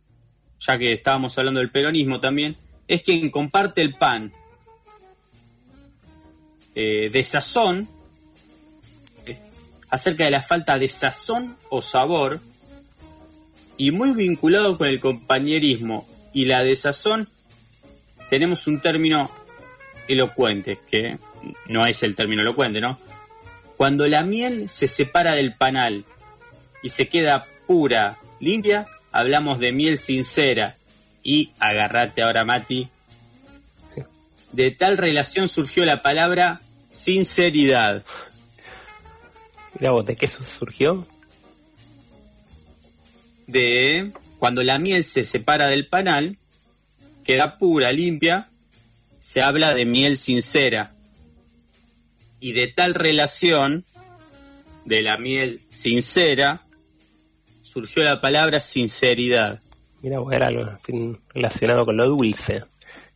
[0.59, 2.55] ya que estábamos hablando del peronismo también,
[2.87, 4.31] es quien comparte el pan
[6.75, 7.87] eh, de sazón,
[9.93, 12.39] acerca de la falta de sazón o sabor,
[13.77, 17.29] y muy vinculado con el compañerismo y la desazón,
[18.31, 19.29] tenemos un término
[20.07, 21.19] elocuente, que
[21.67, 22.97] no es el término elocuente, ¿no?
[23.77, 26.05] Cuando la miel se separa del panal
[26.81, 30.75] y se queda pura, limpia, hablamos de miel sincera.
[31.21, 32.89] Y agarrate ahora, Mati.
[34.53, 38.03] De tal relación surgió la palabra sinceridad.
[39.79, 41.05] Mira vos, ¿de qué eso surgió?
[43.47, 46.37] De cuando la miel se separa del panal,
[47.23, 48.49] queda pura, limpia,
[49.19, 50.93] se habla de miel sincera.
[52.39, 53.85] Y de tal relación,
[54.85, 56.63] de la miel sincera,
[57.61, 59.61] surgió la palabra sinceridad.
[60.01, 60.77] Mira, vos, era algo
[61.33, 62.63] relacionado con lo dulce.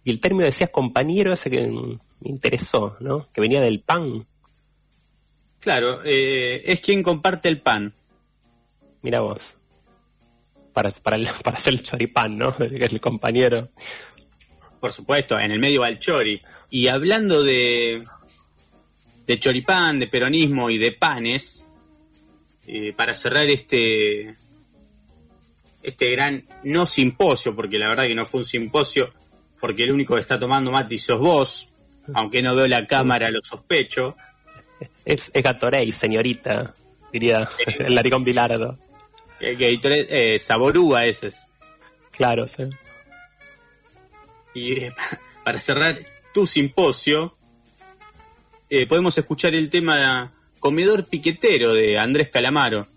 [0.06, 2.00] Y el término decías compañero, ese que me
[2.30, 3.28] interesó, ¿no?
[3.34, 4.26] Que venía del pan.
[5.60, 7.94] Claro, eh, es quien comparte el pan.
[9.02, 9.42] Mira vos.
[10.74, 12.56] Para, para, el- para hacer el choripán, ¿no?
[12.60, 13.70] Es el compañero.
[14.80, 16.42] Por supuesto, en el medio va el chori.
[16.70, 18.04] Y hablando de,
[19.26, 21.66] de choripán, de peronismo y de panes,
[22.68, 24.36] eh, para cerrar este,
[25.82, 29.14] este gran no simposio, porque la verdad que no fue un simposio,
[29.60, 31.70] porque el único que está tomando Mati sos vos,
[32.14, 34.16] aunque no veo la cámara, lo sospecho.
[35.06, 36.74] Es, es Gatorade, señorita,
[37.12, 37.50] diría
[37.80, 38.78] el naricón Bilardo.
[39.40, 41.44] Eh, Gatorade, eh, Saborúa ese es.
[42.12, 42.64] Claro, sí.
[44.54, 44.94] Y eh,
[45.44, 46.00] para cerrar
[46.34, 47.38] tu simposio,
[48.70, 52.88] eh, podemos escuchar el tema Comedor Piquetero de Andrés Calamaro,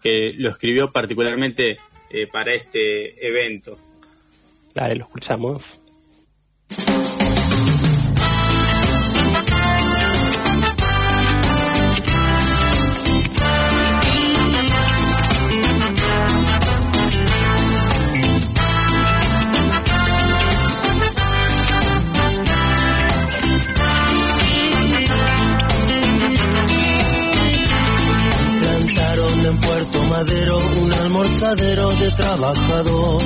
[0.00, 1.76] que lo escribió particularmente
[2.10, 3.76] eh, para este evento.
[4.72, 5.80] Claro, lo escuchamos.
[30.20, 33.22] Un almorzadero de trabajador.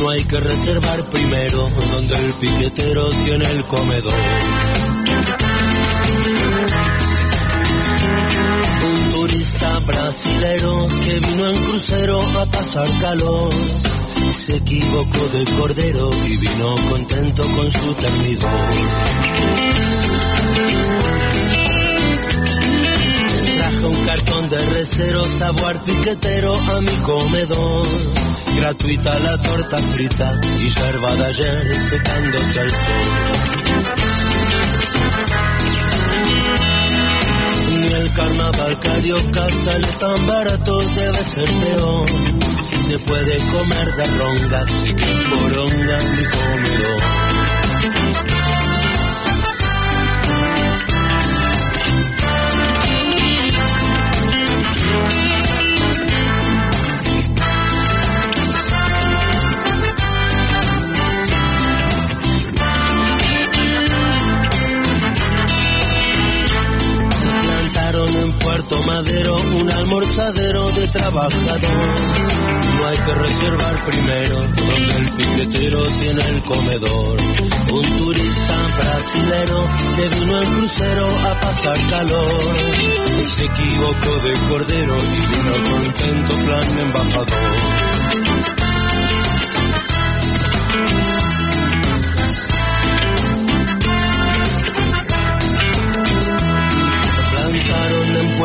[0.00, 1.58] No hay que reservar primero
[1.92, 4.14] donde el piquetero tiene el comedor.
[8.90, 13.52] Un turista brasilero que vino en crucero a pasar calor.
[14.32, 18.58] Se equivocó de cordero y vino contento con su termidor.
[23.84, 27.86] Un cartón de recero, sabor piquetero a mi comedor.
[28.56, 33.08] Gratuita la torta frita y yerba de ayer secándose al sol.
[37.80, 42.08] Ni el carnaval carioca sale tan barato, debe ser peor.
[42.84, 46.97] Se puede comer de ronga, si que poronga mi comedor.
[68.68, 71.94] En Puerto Madero un almorzadero de trabajador.
[72.76, 77.20] No hay que reservar primero donde el piquetero tiene el comedor.
[77.72, 79.64] Un turista brasilero
[79.96, 82.56] que vino en crucero a pasar calor.
[83.26, 87.87] Se equivocó de cordero y vino contento plan embajador.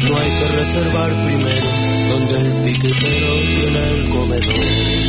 [0.03, 1.67] No hay que reservar primero
[2.11, 5.04] donde el piquetero tiene el comedor.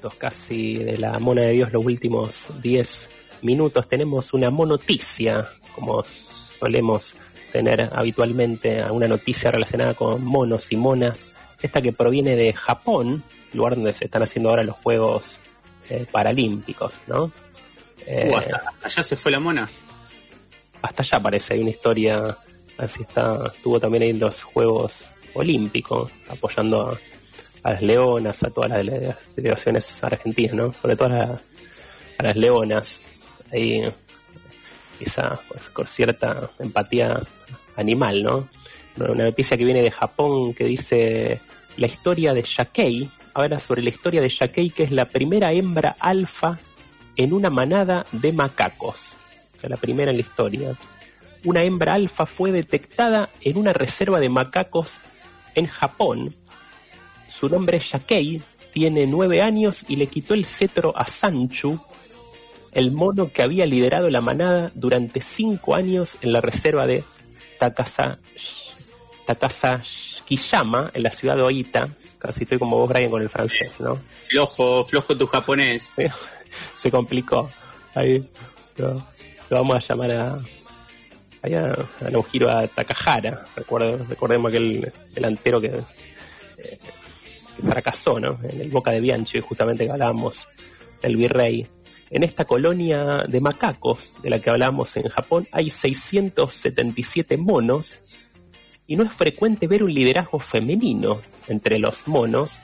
[0.00, 3.08] Minutos, casi de la mona de Dios, los últimos 10
[3.42, 3.86] minutos.
[3.86, 6.04] Tenemos una monoticia, como
[6.58, 7.14] solemos
[7.52, 11.28] tener habitualmente, una noticia relacionada con monos y monas.
[11.60, 13.22] Esta que proviene de Japón,
[13.52, 15.36] lugar donde se están haciendo ahora los Juegos
[15.90, 17.30] eh, Paralímpicos, ¿no?
[18.06, 19.68] Eh, Uh, hasta, hasta allá se fue la mona.
[20.80, 22.16] hasta allá parece, hay una historia,
[22.78, 24.92] a ver si está, estuvo también ahí en los Juegos
[25.34, 26.98] Olímpicos, apoyando a,
[27.62, 30.72] a las leonas, a todas las dele- delegaciones argentinas, ¿no?
[30.72, 31.40] Sobre todo a,
[32.18, 33.00] a las leonas,
[33.52, 33.82] ahí
[34.98, 37.20] quizá pues, con cierta empatía
[37.76, 38.48] animal, ¿no?
[38.96, 41.40] Una noticia que viene de Japón que dice
[41.76, 45.96] la historia de Yakei, habla sobre la historia de Yakei, que es la primera hembra
[45.98, 46.58] alfa
[47.16, 49.14] en una manada de macacos.
[49.56, 50.74] O sea, la primera en la historia.
[51.44, 54.96] Una hembra alfa fue detectada en una reserva de macacos
[55.54, 56.34] en Japón.
[57.40, 58.42] Su nombre es Yakei,
[58.74, 61.80] tiene nueve años y le quitó el cetro a Sanchu,
[62.72, 67.02] el mono que había liderado la manada durante cinco años en la reserva de
[67.58, 68.18] Takasa,
[69.24, 71.88] Takasakiyama, en la ciudad de Oita.
[72.18, 73.98] Casi estoy como vos, Brian, con el francés, ¿no?
[74.24, 75.94] Flojo, flojo tu japonés.
[75.96, 76.04] Sí,
[76.76, 77.50] se complicó.
[77.94, 78.22] Ahí
[78.76, 79.02] lo,
[79.48, 80.38] lo vamos a llamar a,
[81.40, 83.46] ahí a, a Naohiro a Takahara.
[83.56, 86.99] Recuerdo, recordemos aquel delantero que, eh, que
[87.62, 88.38] fracasó ¿no?
[88.42, 90.48] en el Boca de Bianchi, justamente que hablábamos
[91.02, 91.66] del virrey.
[92.10, 98.00] En esta colonia de macacos de la que hablábamos en Japón hay 677 monos
[98.86, 102.58] y no es frecuente ver un liderazgo femenino entre los monos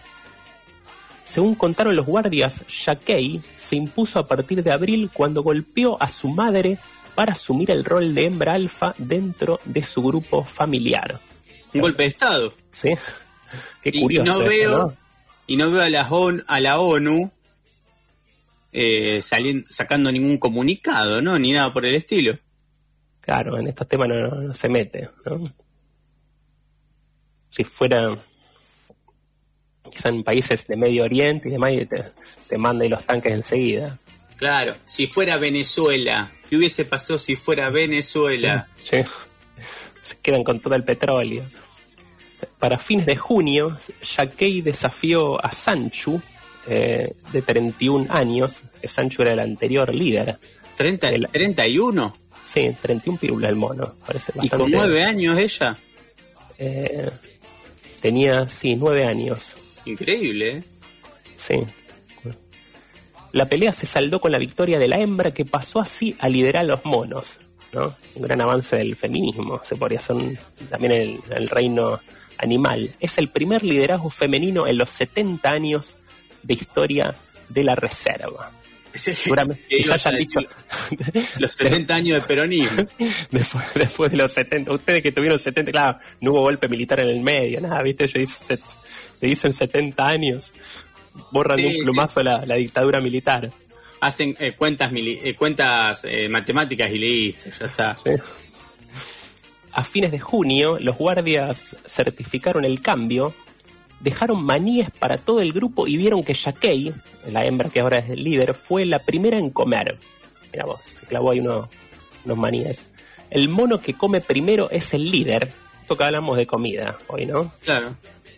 [1.27, 6.29] según contaron los guardias, Yakei se impuso a partir de abril cuando golpeó a su
[6.29, 6.79] madre
[7.15, 11.21] para asumir el rol de hembra alfa dentro de su grupo familiar.
[11.75, 12.55] Un golpe de estado.
[12.71, 12.91] ¿Sí?
[13.83, 14.97] Qué Y no esto, veo, ¿no?
[15.47, 17.31] y no veo a la, ONU, a la ONU
[18.73, 21.39] eh, saliendo, sacando ningún comunicado, ¿no?
[21.39, 22.39] Ni nada por el estilo.
[23.21, 25.11] Claro, en estos temas no, no se mete.
[25.25, 25.53] ¿no?
[27.51, 28.23] Si fuera
[29.91, 32.13] quizá en países de Medio Oriente y demás, y te,
[32.49, 33.99] te manda ahí los tanques enseguida.
[34.37, 38.69] Claro, si fuera Venezuela, ¿qué hubiese pasado si fuera Venezuela?
[38.89, 38.99] Sí.
[40.03, 41.45] Se quedan con todo el petróleo.
[42.59, 43.77] Para fines de junio,
[44.17, 46.21] Yakei desafió a Sanchu,
[46.69, 50.39] eh, de 31 años, que Sanchu era el anterior líder.
[50.77, 52.17] 30, El- 31.
[52.45, 53.95] Sí, 31 pirulas el mono.
[54.07, 55.77] Parece Y con 9 años ella.
[56.59, 57.11] eh,
[58.01, 59.55] tenía, sí, 9 años.
[59.85, 60.63] Increíble, ¿eh?
[61.39, 61.57] Sí.
[63.33, 66.65] La pelea se saldó con la victoria de la hembra que pasó así a liderar
[66.65, 67.37] a los monos.
[67.73, 67.95] ¿no?
[68.15, 70.39] Un gran avance del feminismo, se podría hacer un-
[70.71, 72.01] también el, el reino
[72.39, 72.91] animal.
[73.01, 75.95] Es el primer liderazgo femenino en los 70 años
[76.43, 77.15] de historia
[77.49, 78.51] de la reserva.
[79.69, 80.41] Quizás han dicho,
[80.91, 82.83] decir Los 70 años de peronismo.
[83.31, 87.09] después, después de los 70, ustedes que tuvieron 70, claro, no hubo golpe militar en
[87.09, 88.15] el medio, nada, viste, ellos
[88.49, 88.59] dicen,
[89.21, 90.53] te dicen 70 años,
[91.31, 93.51] borran de Sí, un plumazo la, la dictadura militar.
[94.01, 97.97] Hacen eh, cuentas, mili- eh, cuentas eh, matemáticas y listo, ya está.
[99.79, 103.35] A fines de junio, los guardias certificaron el cambio,
[104.01, 106.95] dejaron maníes para todo el grupo y vieron que Yakei,
[107.31, 109.99] la hembra que ahora es el líder, fue la primera en comer.
[110.51, 111.69] Mira vos, se clavó ahí uno-
[112.25, 112.91] unos maníes.
[113.29, 115.53] El mono que come primero es el líder.
[115.83, 117.53] Esto que hablamos de comida hoy, ¿no?
[117.63, 117.95] Claro.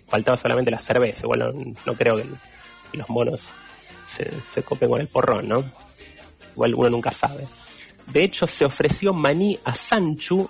[0.08, 1.26] Faltaba solamente la cerveza.
[1.26, 1.52] Bueno,
[1.86, 3.52] no creo que los monos
[4.16, 5.64] se, se copen con el porrón, ¿no?
[6.54, 7.46] Igual uno nunca sabe.
[8.06, 10.48] De hecho, se ofreció maní a Sanchu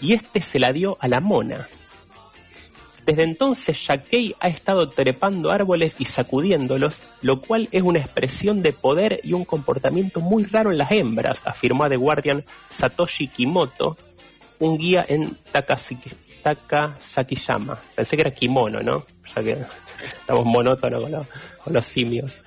[0.00, 1.68] y este se la dio a la mona.
[3.06, 8.72] Desde entonces, Yakei ha estado trepando árboles y sacudiéndolos, lo cual es una expresión de
[8.72, 13.96] poder y un comportamiento muy raro en las hembras, afirmó The Guardian Satoshi Kimoto,
[14.58, 16.10] un guía en Takasaki,
[16.42, 17.78] Takasakiyama.
[17.94, 19.06] Pensé que era kimono, ¿no?
[19.36, 19.56] Ya que
[20.18, 21.26] estamos monótonos
[21.62, 22.40] con los simios.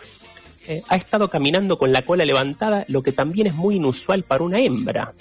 [0.68, 4.43] Eh, ha estado caminando con la cola levantada, lo que también es muy inusual para
[4.43, 5.14] una hembra,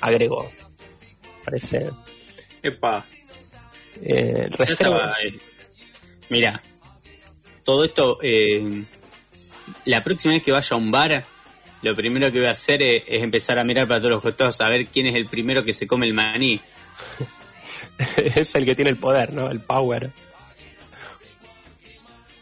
[0.00, 0.50] agregó.
[1.46, 1.90] Parece.
[2.62, 3.04] Epa.
[4.02, 5.32] Eh, estaba, eh,
[6.28, 6.60] Mira,
[7.64, 8.84] todo esto, eh,
[9.84, 11.24] la próxima vez que vaya a un bar,
[11.82, 14.60] lo primero que voy a hacer es, es empezar a mirar para todos los costados,
[14.60, 16.60] a ver quién es el primero que se come el maní.
[18.16, 19.50] es el que tiene el poder, ¿no?
[19.50, 20.10] El power.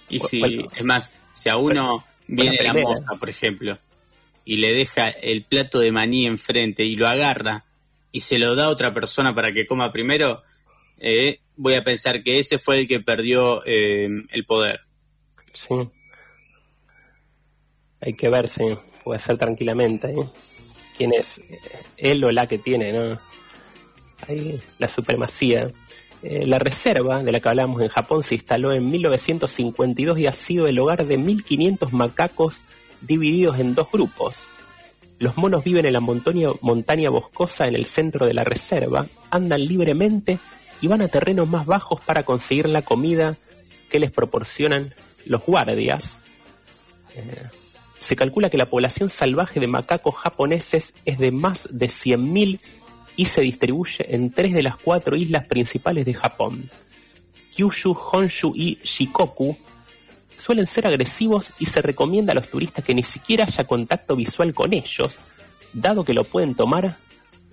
[0.09, 3.79] Y ¿Cuál- si, es más, si a uno viene la moza, por ejemplo,
[4.45, 7.65] y le deja el plato de maní enfrente y lo agarra
[8.15, 10.45] y se lo da a otra persona para que coma primero,
[10.99, 14.83] eh, voy a pensar que ese fue el que perdió eh, el poder.
[15.53, 15.75] Sí.
[18.01, 20.13] Hay que verse, puede ser tranquilamente.
[20.13, 20.29] ¿eh?
[20.97, 21.59] ¿Quién es eh,
[21.97, 23.19] él o la que tiene, no?
[24.29, 25.73] Ahí, la supremacía.
[26.23, 30.33] Eh, la reserva de la que hablamos en Japón se instaló en 1952 y ha
[30.33, 32.61] sido el hogar de 1500 macacos
[33.01, 34.47] divididos en dos grupos.
[35.19, 39.65] Los monos viven en la montaña, montaña boscosa en el centro de la reserva, andan
[39.65, 40.39] libremente
[40.81, 43.37] y van a terrenos más bajos para conseguir la comida
[43.91, 44.95] que les proporcionan
[45.25, 46.19] los guardias.
[47.15, 47.49] Eh,
[48.01, 52.61] se calcula que la población salvaje de macacos japoneses es de más de 100.000
[53.17, 56.71] y se distribuye en tres de las cuatro islas principales de Japón.
[57.55, 59.57] Kyushu, Honshu y Shikoku
[60.39, 64.53] suelen ser agresivos y se recomienda a los turistas que ni siquiera haya contacto visual
[64.55, 65.19] con ellos,
[65.73, 66.97] dado que lo pueden tomar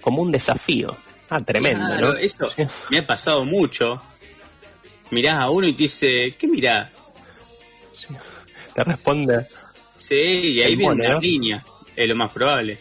[0.02, 0.96] como un desafío.
[1.30, 2.16] Ah, tremendo, Claro, ¿no?
[2.16, 2.50] Eso
[2.90, 4.02] me ha pasado mucho.
[5.12, 6.92] Mirás a uno y te dice, ¿qué mirá?
[8.74, 9.46] Te responde.
[9.98, 11.20] Sí, y ahí viene mono, una ¿no?
[11.20, 11.66] riña,
[11.96, 12.80] es lo más probable.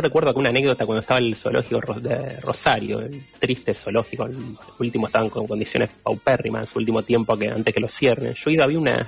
[0.00, 4.34] Yo recuerdo una anécdota cuando estaba el zoológico de Rosario, el triste zoológico, el
[4.78, 8.32] último estaban con condiciones paupérrimas su último tiempo que antes que lo cierren.
[8.32, 9.06] Yo iba, había una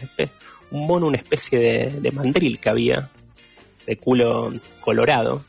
[0.70, 3.08] un mono, una especie de, de mandril que había,
[3.86, 5.42] de culo colorado.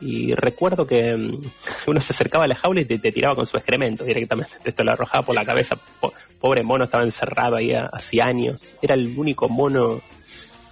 [0.00, 1.40] Y recuerdo que mm,
[1.86, 4.54] uno se acercaba a la jaula y te, tiraba con su excremento directamente.
[4.64, 5.76] Esto lo arrojaba por la cabeza.
[6.00, 8.74] Po- pobre mono estaba encerrado ahí ha- hacía años.
[8.82, 10.00] Era el único mono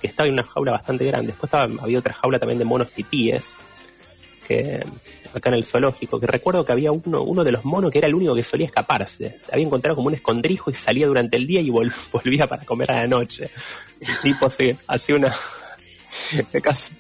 [0.01, 1.29] que estaba en una jaula bastante grande.
[1.29, 3.55] Después estaba, había otra jaula también de monos titíes
[4.47, 4.85] que
[5.35, 8.07] acá en el zoológico, que recuerdo que había uno, uno de los monos que era
[8.09, 9.41] el único que solía escaparse.
[9.51, 12.91] Había encontrado como un escondrijo y salía durante el día y vol- volvía para comer
[12.93, 13.51] a la noche.
[14.01, 15.35] El tipo se hacía una...
[16.63, 16.93] casi-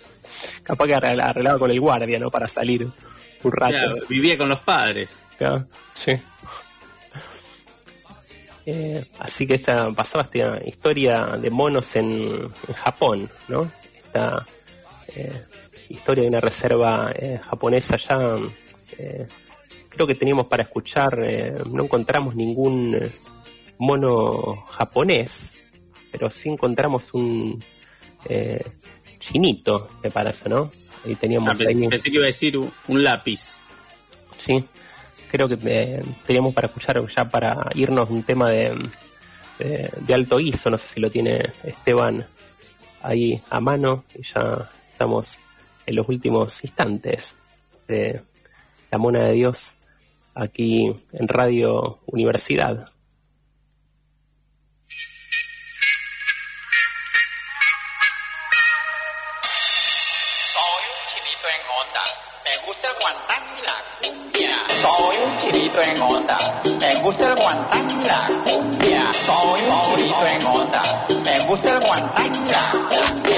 [0.62, 2.30] capaz que arregla- arreglaba con el guardia, ¿no?
[2.30, 2.86] Para salir
[3.42, 3.72] un rato.
[3.72, 5.26] Claro, vivía con los padres.
[5.36, 5.66] Claro,
[6.04, 6.12] sí.
[8.64, 12.08] Eh, así que esta pasaba esta historia de monos en,
[12.68, 13.68] en Japón, ¿no?
[14.06, 14.46] Esta
[15.16, 15.42] eh,
[15.92, 18.36] historia de una reserva eh, japonesa ya.
[18.98, 19.26] eh,
[19.88, 23.10] creo que teníamos para escuchar, eh, no encontramos ningún eh,
[23.78, 25.52] mono japonés,
[26.10, 27.62] pero sí encontramos un
[28.26, 28.64] eh,
[29.18, 30.70] chinito, me parece, ¿no?
[31.04, 33.58] Ahí teníamos Ah, ahí- pensé, que iba a decir un, un lápiz.
[34.44, 34.64] Sí,
[35.30, 38.74] creo que eh, teníamos para escuchar ya para irnos un tema de,
[39.58, 42.26] de, de alto ISO, no sé si lo tiene Esteban
[43.02, 45.36] ahí a mano, y ya estamos
[45.92, 47.34] en los últimos instantes
[47.86, 48.22] de
[48.90, 49.72] La Mona de Dios
[50.34, 52.88] aquí en Radio Universidad.
[60.54, 62.04] Soy un chinito en onda.
[62.44, 64.54] Me gusta el guantán y la cumbia.
[64.80, 66.38] Soy un chinito en onda.
[66.80, 69.12] Me gusta el guantán y la cumbia.
[69.12, 70.82] Soy un chinito en onda.
[71.22, 73.31] Me gusta el guantán y la cumbia.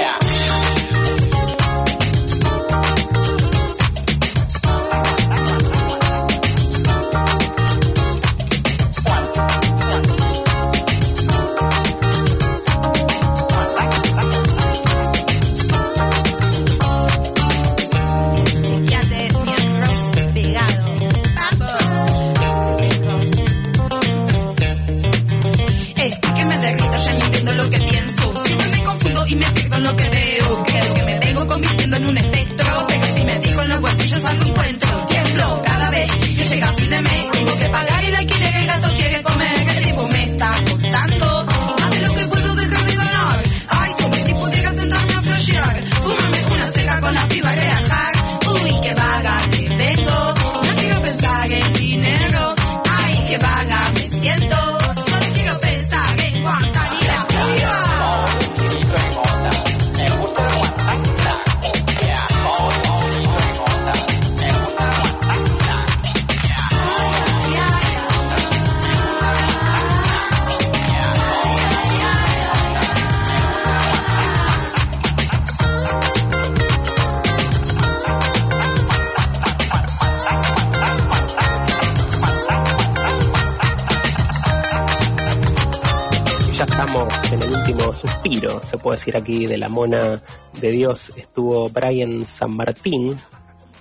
[88.85, 90.21] Puede decir aquí, de la mona
[90.61, 91.11] de Dios.
[91.15, 93.15] Estuvo Brian San Martín,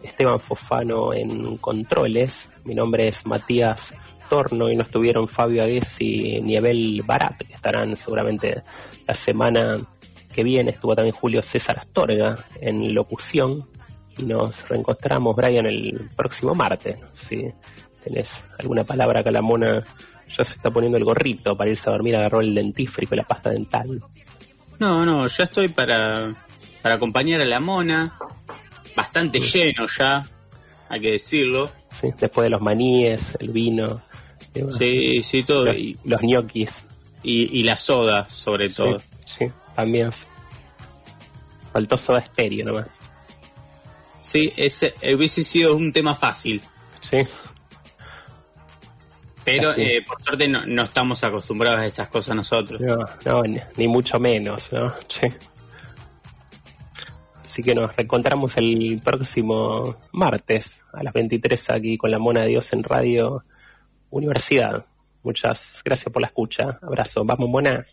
[0.02, 2.48] Esteban Fofano en controles.
[2.64, 3.92] Mi nombre es Matías
[4.30, 8.62] Torno y no estuvieron Fabio Aguesi ni Abel Barat, que estarán seguramente
[9.07, 9.78] la semana
[10.34, 10.70] que viene.
[10.70, 13.62] Estuvo también Julio César Astorga en locución.
[14.16, 16.96] Y nos reencontramos, Brian, el próximo martes.
[17.28, 17.44] Si
[18.02, 19.84] tenés alguna palabra que la mona
[20.34, 23.24] ya se está poniendo el gorrito para irse a dormir, agarró el dentífrico y la
[23.24, 24.00] pasta dental.
[24.78, 26.34] No, no, ya estoy para,
[26.82, 28.12] para acompañar a la mona.
[28.96, 30.22] Bastante lleno ya,
[30.88, 31.70] hay que decirlo.
[31.90, 34.02] Sí, después de los maníes, el vino,
[34.78, 35.64] Sí, sí, todo.
[35.64, 36.70] los, Y, los ñoquis.
[37.24, 39.00] y, y la soda, sobre todo.
[39.00, 39.06] Sí,
[39.38, 40.10] sí, también.
[41.72, 42.86] Faltó soda estéreo nomás.
[44.20, 46.62] Sí, ese hubiese sido un tema fácil.
[47.10, 47.18] Sí,
[49.45, 52.80] Pero eh, por suerte no, no estamos acostumbrados a esas cosas nosotros.
[52.80, 54.95] no, no, ni, ni mucho menos, ¿no?
[55.09, 55.28] Sí.
[57.45, 62.49] Así que nos reencontramos el próximo martes a las 23 aquí con la Mona de
[62.49, 63.45] Dios en Radio
[64.11, 64.84] Universidad.
[65.22, 66.78] Muchas gracias por la escucha.
[66.82, 67.24] Abrazo.
[67.24, 67.86] Vamos, Mona.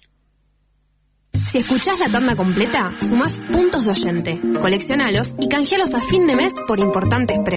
[1.33, 4.39] Si escuchás la tanda completa, sumás puntos de oyente.
[4.59, 7.49] Coleccionalos y canjealos a fin de mes por importantes premios.